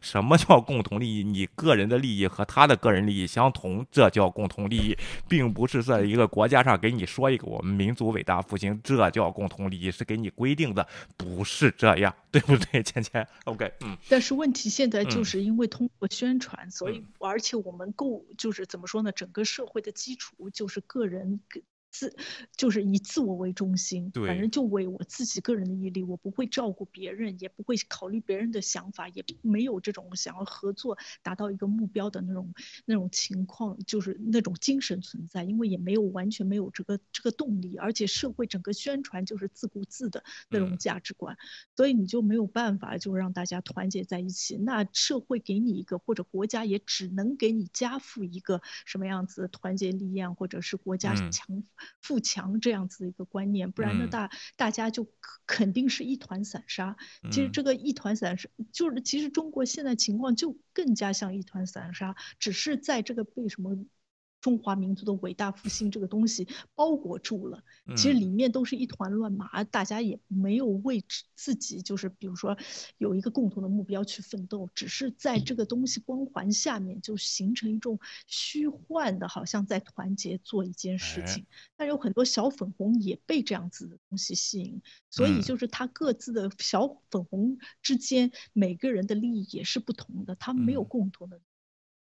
[0.00, 1.22] 什么叫共同利益？
[1.22, 4.96] 你个人的利益和他的个人利益相同，这叫共同利益，
[5.28, 10.84] 并不是在一个国家上给你说一个我们民族伟大复兴，这叫共同利益，是给你规定的，
[11.16, 12.82] 不是这样， 对不对？
[12.82, 13.96] 芊芊，OK，嗯。
[14.08, 14.66] 但是问题。
[14.68, 19.12] 现在就是因为通过宣传，所以而且我们够就是怎么说呢？
[19.12, 21.40] 整个社会的基础就是个人。
[21.96, 22.14] 自
[22.56, 32.52] 就是以自我为中心，反正就为我自己个人的毅力，我不会照顾别人，也不会考虑别人的想法，也没有这种想要合作达到一个目标的那种
[32.84, 41.38] 那种情况，就是那种精神存在，因为也没有完全没有这个这个动力，而且社会整个宣传就是自顾自的那种价值观，
[41.76, 44.58] 所以你就没有办法就让大家团结在一起。
[44.58, 51.64] 那社会给你一个，或者国家也只能给你加附一个什么样子团结力量，或者是国家强。
[52.00, 55.10] 富强这样子的一个观念，不然呢大大家就
[55.46, 56.96] 肯定是一团散沙。
[57.30, 63.76] 其实这个一团散沙，就是其实中国现在情况就更加像一团散沙，只是在这个被什么。
[64.40, 67.64] 中华民族的伟大复兴这个东西包裹住了，
[67.96, 72.56] 其实里面都是一团乱麻，大家也没有为自己就是比如说
[72.98, 81.44] 有一个共同的目标去奋斗，只是在这个东西光环下面就形成一种虚幻的，好像在团结做一件事情。
[81.76, 84.80] 但有很多小粉红也被这样子的东西吸引，
[85.10, 91.40] 所以就是他各自的小粉红之间每个人的利益也是不同的，他们没有共同的。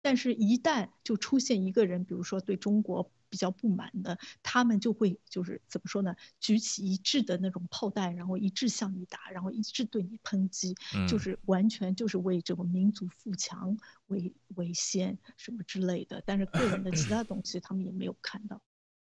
[0.07, 6.15] 但是，一旦就出现一个人，比如说对中国比较不满的，他们就会就是怎么说呢？
[6.39, 10.77] 举起一致的那种炮弹，然后一致向你打，然后一致对你抨击，
[11.09, 13.77] 就是完全就是为这个民族富强
[14.07, 16.23] 为为先什么之类的。
[16.25, 18.63] 但是个人的其他东西，他们也没有看到。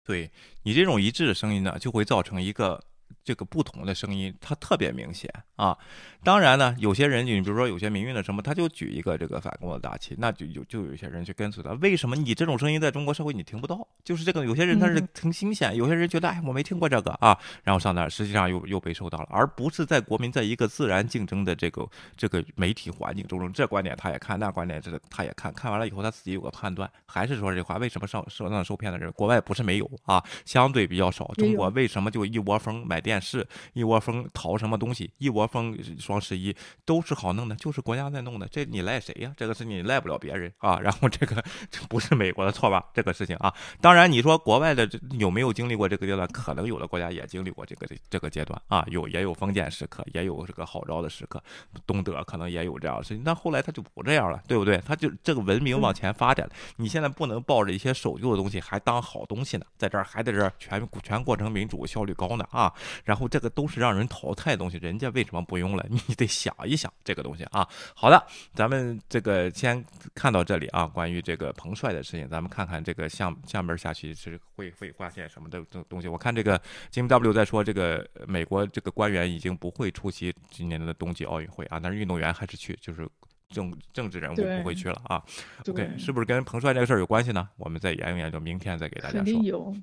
[0.02, 0.30] 对
[0.62, 2.82] 你这种一致的声音呢，就会造成一个。
[3.26, 5.76] 这个不同的声音，它特别明显啊。
[6.22, 11.72] 当然呢，有些人，你比如说有些民运的什么，他就举一个这个反共的大旗，那就有就有一些人去跟随他。
[11.74, 13.84] 为什么你这种声音在中国社会你听不到？
[14.04, 21.84] 就是这个有些人他是挺新鲜，有些人觉得哎我没听过这个啊，然后上那实际上又又被受到了，而不是在国民在一个自然竞争的这个
[22.16, 30.22] 这个媒体环境中，这观点他也看，那观点这他也看，看完了以后他自己有个判断，还是说这话，为什么上上当受骗的人国外不是没有啊？
[30.44, 33.00] 相对比较少，中国为什么就一窝蜂买？
[33.06, 36.54] 电视一窝蜂淘什么东西，一窝蜂双十一
[36.84, 39.32] 都是好弄的，就是国家在弄的，这你赖谁呀？
[39.36, 40.78] 这个是你赖不了别人啊。
[40.80, 42.84] 然后这个这不是美国的错吧？
[42.94, 44.88] 这个事情啊，当然你说国外的
[45.18, 46.26] 有没有经历过这个阶段？
[46.28, 51.42] 可能有的国家也经历过这个这个阶段啊，有也有封建时刻，也有这个号召的时刻。
[51.86, 54.78] 东德可能也有这样的事情，但后来他就不这样了，对不对？
[54.78, 62.72] 他就这个文明往前发展，你现在不能抱着一些守旧的东西还当好东西呢，在这儿还在这儿全全过程民主效率高呢啊。
[63.06, 65.86] 然后这个都是让人淘汰的东西，人家为什么不用了？
[65.88, 67.66] 你得想一想这个东西啊。
[67.94, 69.82] 好的，咱们这个先
[70.14, 70.86] 看到这里啊。
[70.86, 76.08] 关于这个彭帅的事情，咱们看看这个下下面下去是会会发现什么的东东西。
[76.08, 83.08] 我看这个 Jim W 在说，这个美国这个官员已经不会出席今年的冬季奥运会啊，但是运动员还是去，就是
[83.48, 85.22] 政政治人物不会去了啊。
[85.68, 87.48] OK，是不是跟彭帅这个事儿有关系呢？
[87.56, 89.24] 我们再研究研究，明天再给大家说。
[89.24, 89.74] 肯定有。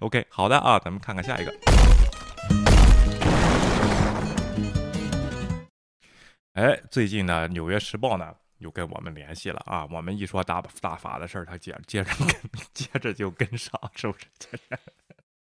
[0.00, 1.54] OK，好的啊，咱们看看下一个。
[6.54, 9.86] 哎，最近呢，《纽约时报》呢又跟我们联系了啊。
[9.92, 12.28] 我们一说大大法的事儿，他接接着跟
[12.74, 14.28] 接着就跟上，是不是？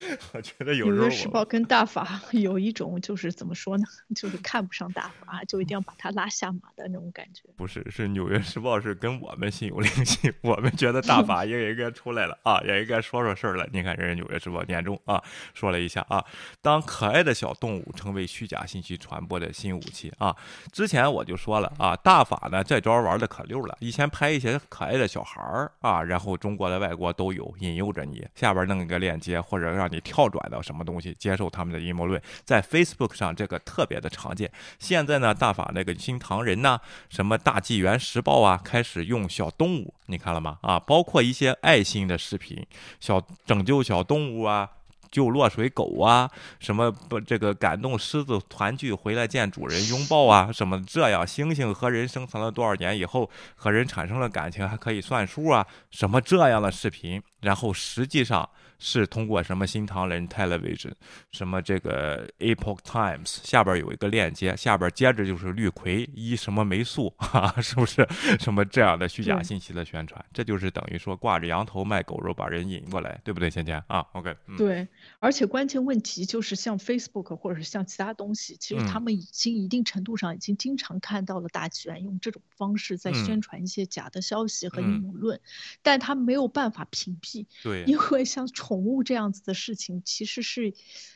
[0.33, 3.85] 我觉得有时候《纽约时报》跟大法 有一种就是怎么说呢，
[4.15, 7.43] 就是看不上大法，就一定要把他拉下马的那种感觉。
[7.57, 13.69] 不是，是《纽约时报》是跟我们心有灵犀，我们觉得大法也应该出来了啊，也应该说说事儿了。
[13.73, 15.21] 你看，人家《纽约时报》年终啊，
[15.53, 16.25] 说了一下啊，
[16.63, 20.37] 当可爱的小动物成为虚假信息传播的新武器啊。
[20.73, 29.88] 之前我就说了啊，大法呢这招玩的可溜了，以前拍一些可爱的小孩儿啊，然后中国的外国都有引诱着你，下边弄一个链接或者让。
[29.89, 34.51] 你跳转到什么东西，接受他们的阴谋论，在 Facebook 上这个特别的常见。
[34.79, 36.79] 现在呢，大法那个新唐人呐，
[37.09, 40.59] 什么大纪元时报啊，开始用小动物，你看了吗？
[40.63, 42.67] 啊，包括一些爱心的视频，
[43.01, 44.71] 小拯救小动物啊。
[45.11, 46.31] 救落水狗啊，
[46.61, 58.47] 什么不这个感动狮子团聚回来见主人拥抱啊，什么这样猩猩和人生存了多少年以后和人产生了感情还可以算数啊，什么这样的视频，然后实际上
[58.79, 60.93] 是通过什么新唐人 Television，
[61.33, 68.07] 什么这个 Epoch Times 下边有一个链接，下边接着就是绿葵一什么霉素 啊，是不是
[68.39, 70.25] 什么这样的虚假信息的宣传？
[70.33, 74.87] 这就是等于说挂着羊头卖狗肉把人引过来，对不对，芊芊啊？OK，对。
[75.19, 85.41] 而且关键问题就是像 Facebook 或者是像其他东西，其实他们已经一定程度上已经经常看到了大纪元用这种方式在宣传一些假的消息和阴谋论，
[85.83, 87.47] 但他没有办法屏蔽。
[87.63, 90.75] 对，因为像 宠物这样子的事情，其实是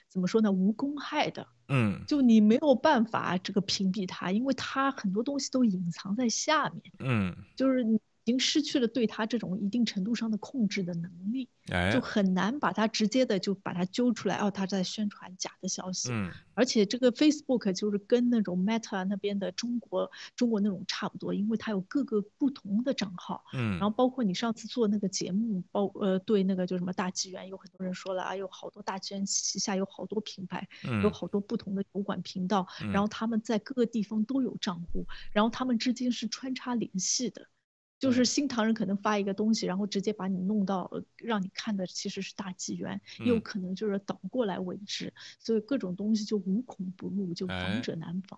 [0.09, 0.51] 怎么说呢？
[0.51, 1.47] 无公害的。
[1.69, 6.83] 嗯，就你没有办法这个屏蔽它，因为它很多东西都隐藏在下面。
[6.99, 7.85] 嗯，就是
[8.25, 11.49] 经失去了对他这种一定程度上的控制的能力，
[11.93, 14.37] 就很难把他直接的就把他揪出来。
[14.37, 16.11] 哦，他在宣传假的消息。
[16.13, 23.45] 嗯，而且这个 Facebook 就是跟那种 Meta 那边的中国中国那种差不多，因为它有各个不同的账号。
[23.55, 30.69] 嗯，然后包括你上次做那个节目，包呃对那个就什么大纪元，有很多人说了啊，有好多大纪元旗下有好多品牌，
[31.03, 37.49] 有好多不同的油管频道，然后他们在各个地方都有账户，然后他们之间是穿插联系的。
[38.03, 48.37] 就是新唐人可能发一个东西，然后直接把你弄到让你看的其实是大纪元，也有可能就是倒过来为之，所以各种东西就无孔不入，就防者难防。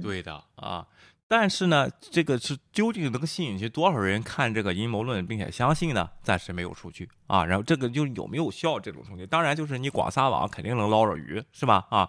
[0.00, 0.86] 对的啊，
[1.26, 6.08] 但是呢，这个是究竟能吸引去多少人看这个阴谋论并且相信呢？
[6.22, 7.44] 暂时没有数据啊。
[7.44, 11.84] 然后这个就有没有效这种东西，当然就是你广撒网肯定能捞着鱼，是吧？
[11.90, 12.08] 啊。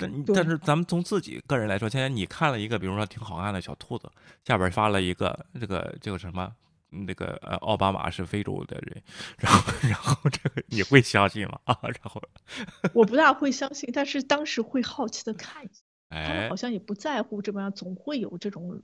[0.00, 4.10] 但但是咱们从自己个人来说，现在你看了一个，比如说挺好看的小兔子，
[4.44, 6.50] 下边发了一个这个这个什么，
[6.88, 9.02] 那个呃奥巴马是非洲的人，
[9.36, 11.60] 然后 然后这个你会相信吗？
[11.64, 12.22] 啊，然后
[12.94, 18.82] 我不大会相信，但是当时会好奇的看一下，他们好像也不在乎这边总会有这种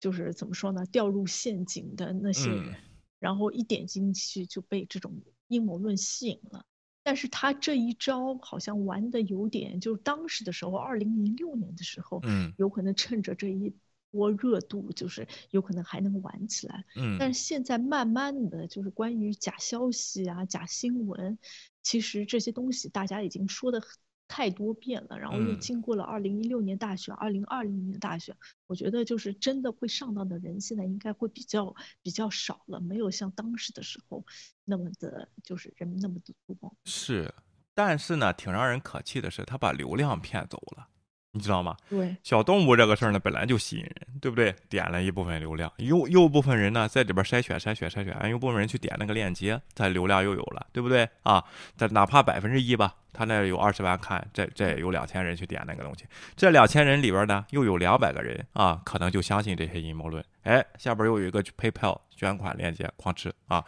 [0.00, 2.74] 就是怎么说呢，掉入陷阱的那些人，
[3.20, 6.64] 然后一点进去就被这种阴谋论吸引了。
[7.04, 13.72] 但是他这一招好像玩的有点，就是当时的时候，二零零六年的时候，嗯，有可能趁着这一
[14.10, 17.16] 波热度，就是有可能还能玩起来，嗯。
[17.20, 21.38] 但是现在慢慢的就是关于假消息啊、假新闻，
[21.84, 23.90] 其实这些东西大家已经说的很。
[24.26, 34.24] 太多遍了，然后又经过了二零一六年大选、二零二零年大选，我觉得就是真的会上当的人，现在应该会比较比较少了，没有像当时的时候
[34.64, 36.76] 那么的，就是人那么的多。
[36.84, 37.32] 是，
[37.74, 40.88] 但是呢，挺让人可气的是，他把流量骗走了。
[41.36, 41.76] 你知道吗？
[41.90, 44.54] 对，小动物这个事儿呢，本来就吸引人，对不对？
[44.68, 51.42] 点了一部分流量，又又部分人呢在里边筛选筛选筛选，又部分人去点那个链接，它流量又有了，对不对啊？
[51.76, 56.04] 它哪怕百分之一吧，他那有二十万看，这这有两千人去点那个东西，
[56.36, 60.24] 这两千人里边呢，又有两百个人啊，可能就相信这些阴谋论。
[60.44, 63.64] 哎，下边又有一个 PayPal 捐款链接，哐吃啊，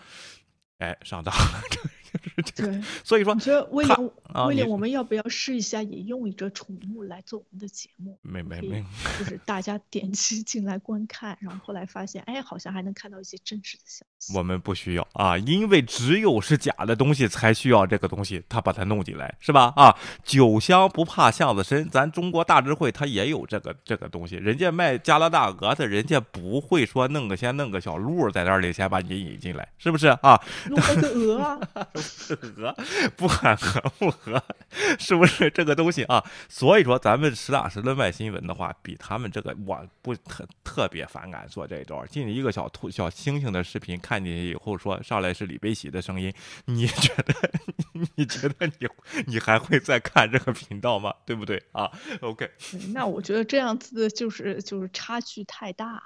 [0.79, 1.63] 哎，上当了。
[2.55, 3.99] 对，所以说，我觉得威廉，
[4.49, 8.19] 威廉，我们要不要试一下，也用一个宠物来做我们的节目？
[8.23, 8.85] 没没没，
[9.19, 14.37] 就是 大家点击进来观看，然后后来发现，哎，好像还能看到一些真实的消息。
[14.37, 19.73] 我们不需要啊，因为只有是假的东西才需要这个东西，他把它弄进来，是吧？
[19.77, 30.41] 啊，酒香不怕巷子深，咱中国大智慧它也有这个这个东西，人家卖加拿大鹅的，人家不会说弄个先弄个小鹿在那里先把你引进来，是不是啊？
[30.69, 31.61] 弄个鹅啊。
[32.35, 32.75] 合
[33.17, 34.43] 不喊合不合，
[34.99, 36.25] 是不是这个东西啊？
[36.49, 42.05] 所以说，咱们实打实的卖新闻的话，比他们这个我不特特别反感做这一招。
[42.07, 46.33] 进一个小兔小星星的视频，看进去以后说上来是李贝喜的声音，
[46.67, 47.35] 你觉得
[48.15, 48.87] 你觉得你
[49.27, 51.15] 你还会再看这个频道吗？
[51.25, 51.91] 对不对啊
[52.21, 52.51] ？OK，
[52.93, 56.03] 那我觉得这样子就是就是差距太大，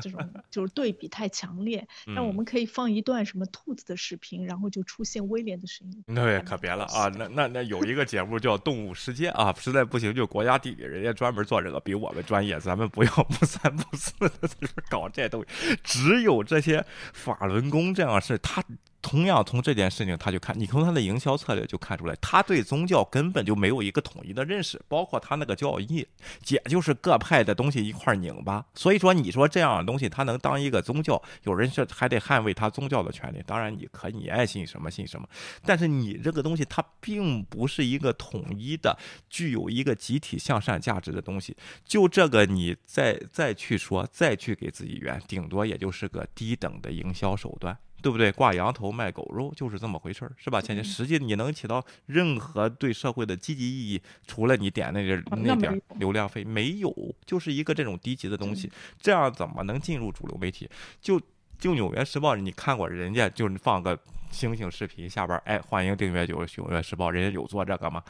[0.00, 0.20] 这种
[0.50, 1.86] 就是对比太强烈。
[2.06, 6.04] 那我们可以放一段什么兔子的视频，然后就出现威廉的声音。
[6.06, 7.08] 那也可别了啊！
[7.08, 12.58] 那那那有一个节目叫《动物世界》啊，实在不行就国家地理，人家专门做这个，比我们专业。
[12.60, 18.62] 咱们不要不三不四的在这搞这东西，只有这些法轮功这样事，他。
[19.04, 26.06] 同样从这件事情，他就看你从他的营销策略就看出来，他对宗教根本就没有一个统一的认识，包括他那个教义，
[26.48, 28.64] 也就是各派的东西一块拧巴。
[28.74, 31.22] 所以说，你说这样的东西，他能当一个宗教？
[31.42, 33.42] 有人是还得捍卫他宗教的权利。
[33.46, 35.28] 当然，你可你爱信什么信什么，
[35.66, 38.98] 但是你这个东西，它并不是一个统一的、
[39.28, 41.54] 具有一个集体向善价值的东西。
[41.84, 47.76] 就这个，你再再去说，再去给自己圆，顶多也就是个低等的营销手段。
[48.04, 48.30] 对不对？
[48.32, 50.60] 挂羊头卖狗肉就是这么回事儿，是吧？
[50.60, 56.94] 倩倩，实际你能起到任何对社会的积极意义，除了你点那个那点流量费，没有，
[57.24, 60.68] 就是一个这种低级的东西，这样怎么能进入主流媒体？
[61.00, 61.18] 就
[61.64, 63.98] 就《纽约时报》，你看过人家就是放个。
[64.30, 68.02] 星星视频下边，哎，欢迎订阅《九九月时报》，人家有做这个吗？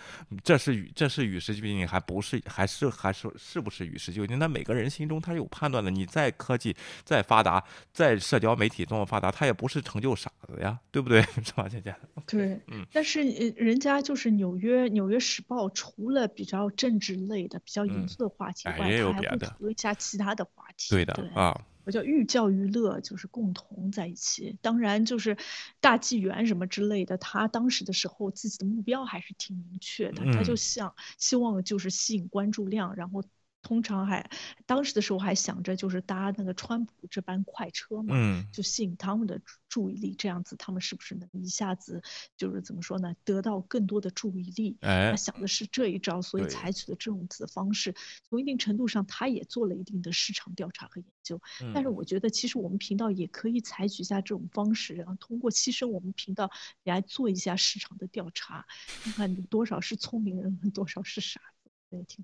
[0.42, 4.38] 这是与这是与时俱进，还不是还是还是是不是与时俱进？
[4.38, 5.90] 那每个人心中他是有判断的。
[5.90, 6.74] 你再科技
[7.04, 11.20] 再发达，在社交媒体这么发达，他也不是成就傻子呀，对不对？
[11.44, 11.94] 是吧，姐姐？
[12.26, 12.86] 对，嗯。
[12.90, 20.88] 但是人家就是纽约《纽约时报》，除了比较政治类的、比较严肃的话题外，他还会谈一下其他的话题。
[20.88, 21.60] 对的啊。
[21.84, 24.58] 我叫寓教于乐，就是共同在一起。
[24.60, 25.36] 当然，就是
[25.80, 33.22] 大纪元什么之类的，他当时的时候自己的目标还是挺明确的，他就想希望就是吸引关注量，然后。
[33.64, 34.30] 通常还
[34.66, 38.14] 当时的时候还想着就是搭那个川普这班快车嘛，
[38.52, 42.02] 就吸引他们的注意力，这样子他们是不是能一下子
[42.36, 44.76] 就是怎么说呢，得到更多的注意力？
[44.80, 47.94] 他想的是这一招，所以采取的这种子方式，
[48.28, 51.40] 从一定程度上他也做了一定的市场调查和研究。
[51.72, 56.50] 但是我觉得其实我们频道也可以采取一下这种方式，然后通过牺牲我们频道
[56.84, 58.66] 来做一下市场的调查，
[59.02, 62.22] 看看多少是聪明人，多少是傻子，也挺。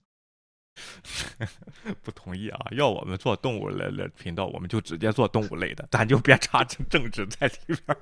[2.02, 2.58] 不同意啊！
[2.72, 7.54] 要我们做动物类的频道，我们就直接做动物类的， 咱就别插政政治在里
[7.86, 7.96] 边，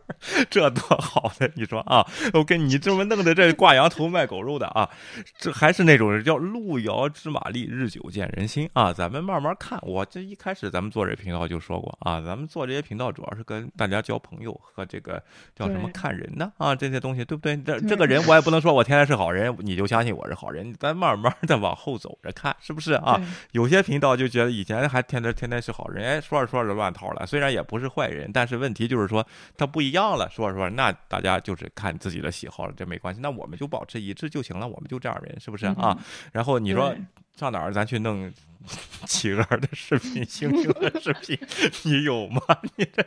[0.51, 1.51] 这多好的！
[1.55, 2.07] 你说啊？
[2.35, 4.89] 我跟你这么弄的，这挂羊头卖狗肉的啊，
[5.39, 8.93] 这还是那种叫路遥知马力，日久见人心啊！
[8.93, 9.79] 咱们慢慢看。
[9.83, 15.23] 我这一开始咱们做这频道就说过啊，咱们做这些频道主要是跟大家交朋友和这个
[15.55, 17.57] 叫什么看人呢啊，这些东西对不对？
[17.59, 22.55] 这这个人我也不能说我天天是好人，你就相信我是好人，咱慢慢的往后走着看。
[22.69, 23.19] 是不是啊？
[23.53, 27.25] 有些频道就觉得以前还天天天天是好人，哎，说着说着乱套了。
[27.27, 30.29] 虽然也不是坏人，但是问题就是说他不一样了。
[30.29, 33.23] 说着说着，那大家就是看自己的喜好了，这没关系。
[33.23, 35.99] 那我们就保持一致就行了，我们就这样人，是不是啊？
[36.31, 36.95] 然后你说
[37.39, 38.31] 上哪儿咱去弄
[39.09, 41.39] 企鹅的视频、猩猩的视频？
[41.85, 42.43] 你有吗？
[42.77, 43.03] 你这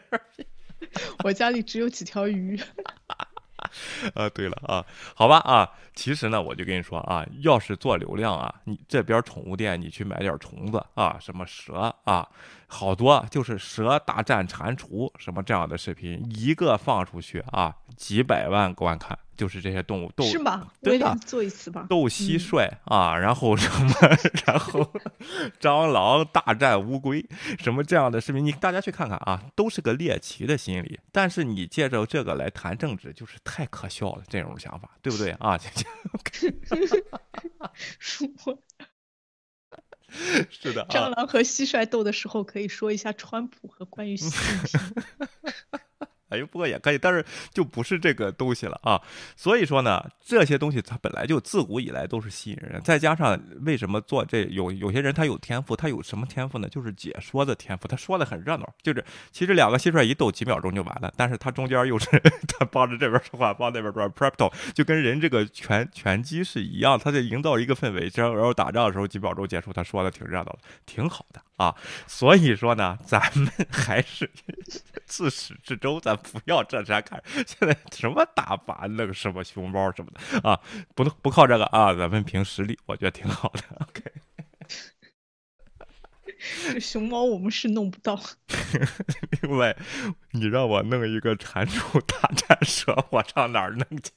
[1.24, 2.60] 我家里只有几条鱼。
[4.16, 4.86] 啊，对了啊，
[5.16, 12.28] 好吧啊，其实呢，我就跟你说啊，要是做流量啊，你这边宠物店你去买点虫子啊，什么蛇啊，
[12.68, 19.18] 好多就是蛇大战蟾蜍什么这样的视频，一个放出去啊，几百万观看。
[19.42, 20.68] 就是这些动物斗是吗？
[20.84, 21.88] 对的，做一次吧。
[21.90, 23.92] 斗蟋蟀啊，然后什么，
[24.46, 24.94] 然后
[25.60, 27.28] 蟑螂大战乌龟，
[27.58, 31.00] 什么这样的视频，你大家去看看啊，都是个猎奇的心理。
[31.12, 35.58] 但是你借着这个来谈政治，就是太可笑了，这种想法，对不对啊？
[35.58, 35.88] 姐姐，
[40.52, 40.86] 是的。
[40.88, 44.80] 蟑螂和蟋蟀斗的时候，可以说一下川普和关于习近平。
[46.32, 47.24] 哎呦，不过也可以，但是
[47.54, 49.02] 就不是这个东西了啊。
[49.36, 52.82] 所以说呢，这些东西它本来就自古以来都是吸引人。
[52.84, 56.68] 再加上为什么做这有有些人他有天赋，他有什么天赋呢？
[56.70, 57.88] 就是解说的天赋。
[57.88, 62.08] 他说的很热闹，就是其实两个蟋蟀一斗几秒钟就完了，但是他中间又是
[62.48, 68.12] 他帮着这边说话，帮那边说 prepto，就跟人这个拳拳击是一样，他在营造一个氛围。
[68.16, 71.76] 然后打仗的时候几秒钟结束，他说的挺热闹的，挺好的啊。
[72.08, 74.30] 所以说呢，咱们 还是
[75.06, 76.18] 自始至终咱。
[76.22, 80.60] 不要这啥看，现在什么打靶，那个什么熊猫什么的啊，
[80.96, 83.64] 不不靠这个啊，咱们凭实力，我觉得挺好的。
[83.88, 84.04] OK，
[86.80, 88.22] 熊猫我们是弄不到。
[89.42, 89.76] 另外，
[90.32, 94.12] 你让我弄一个蟾蜍大战蛇，我上哪儿弄去？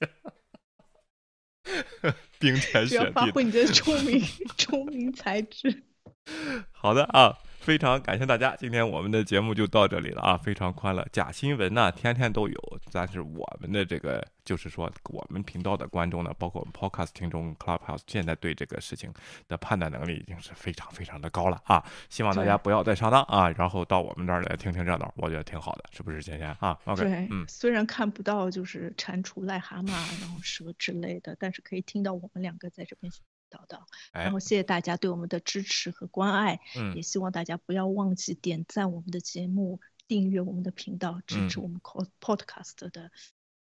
[2.38, 4.22] 冰天雪地，发挥你的聪明
[4.59, 5.82] 聪明才智。
[6.72, 7.39] 好的啊。
[7.64, 10.37] 非常感谢大家，今天我们的节目就到这里了啊！
[10.37, 19.11] 非常欢乐，假新闻呢天天都有，但是我们的这个就是说，我们频道的观众呢，包括我们 Podcast 听众 Clubhouse，现在对这个事情
[19.49, 21.83] 的判断能力已经是非常非常的高了啊！
[22.11, 29.87] 希望大家不要再上当啊，然后到我们这儿来听听热闹，我觉得挺好的，是不是，芊芊啊？OK，对，嗯，虽然看不到就是蟾蜍、癞蛤蟆、
[30.20, 33.11] 然后蛇之类的，但是可以听到我们两个在这边。
[33.55, 41.81] 找到，然后谢谢大家对我们的支持和关爱，嗯，也希望大家不要忘记点赞我们的节目，订阅我们的频道，支持我们
[42.21, 43.11] podcast 的，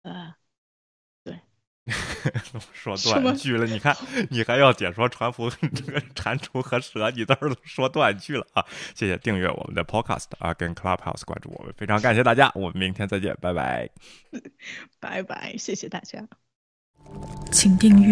[0.02, 0.34] 呃，
[1.24, 1.40] 对，
[2.74, 3.96] 说断句了，你看
[4.30, 8.66] 你还要解说传福这个 蟾蜍和蛇，你倒是说断句了啊！
[8.96, 13.90] 谢谢订阅我们的 podcast 啊，跟 clubhouse 关注我们，非常感谢大家，我们明天再见，拜拜，
[15.00, 16.26] 拜拜，谢谢大家，
[17.52, 18.02] 请订阅。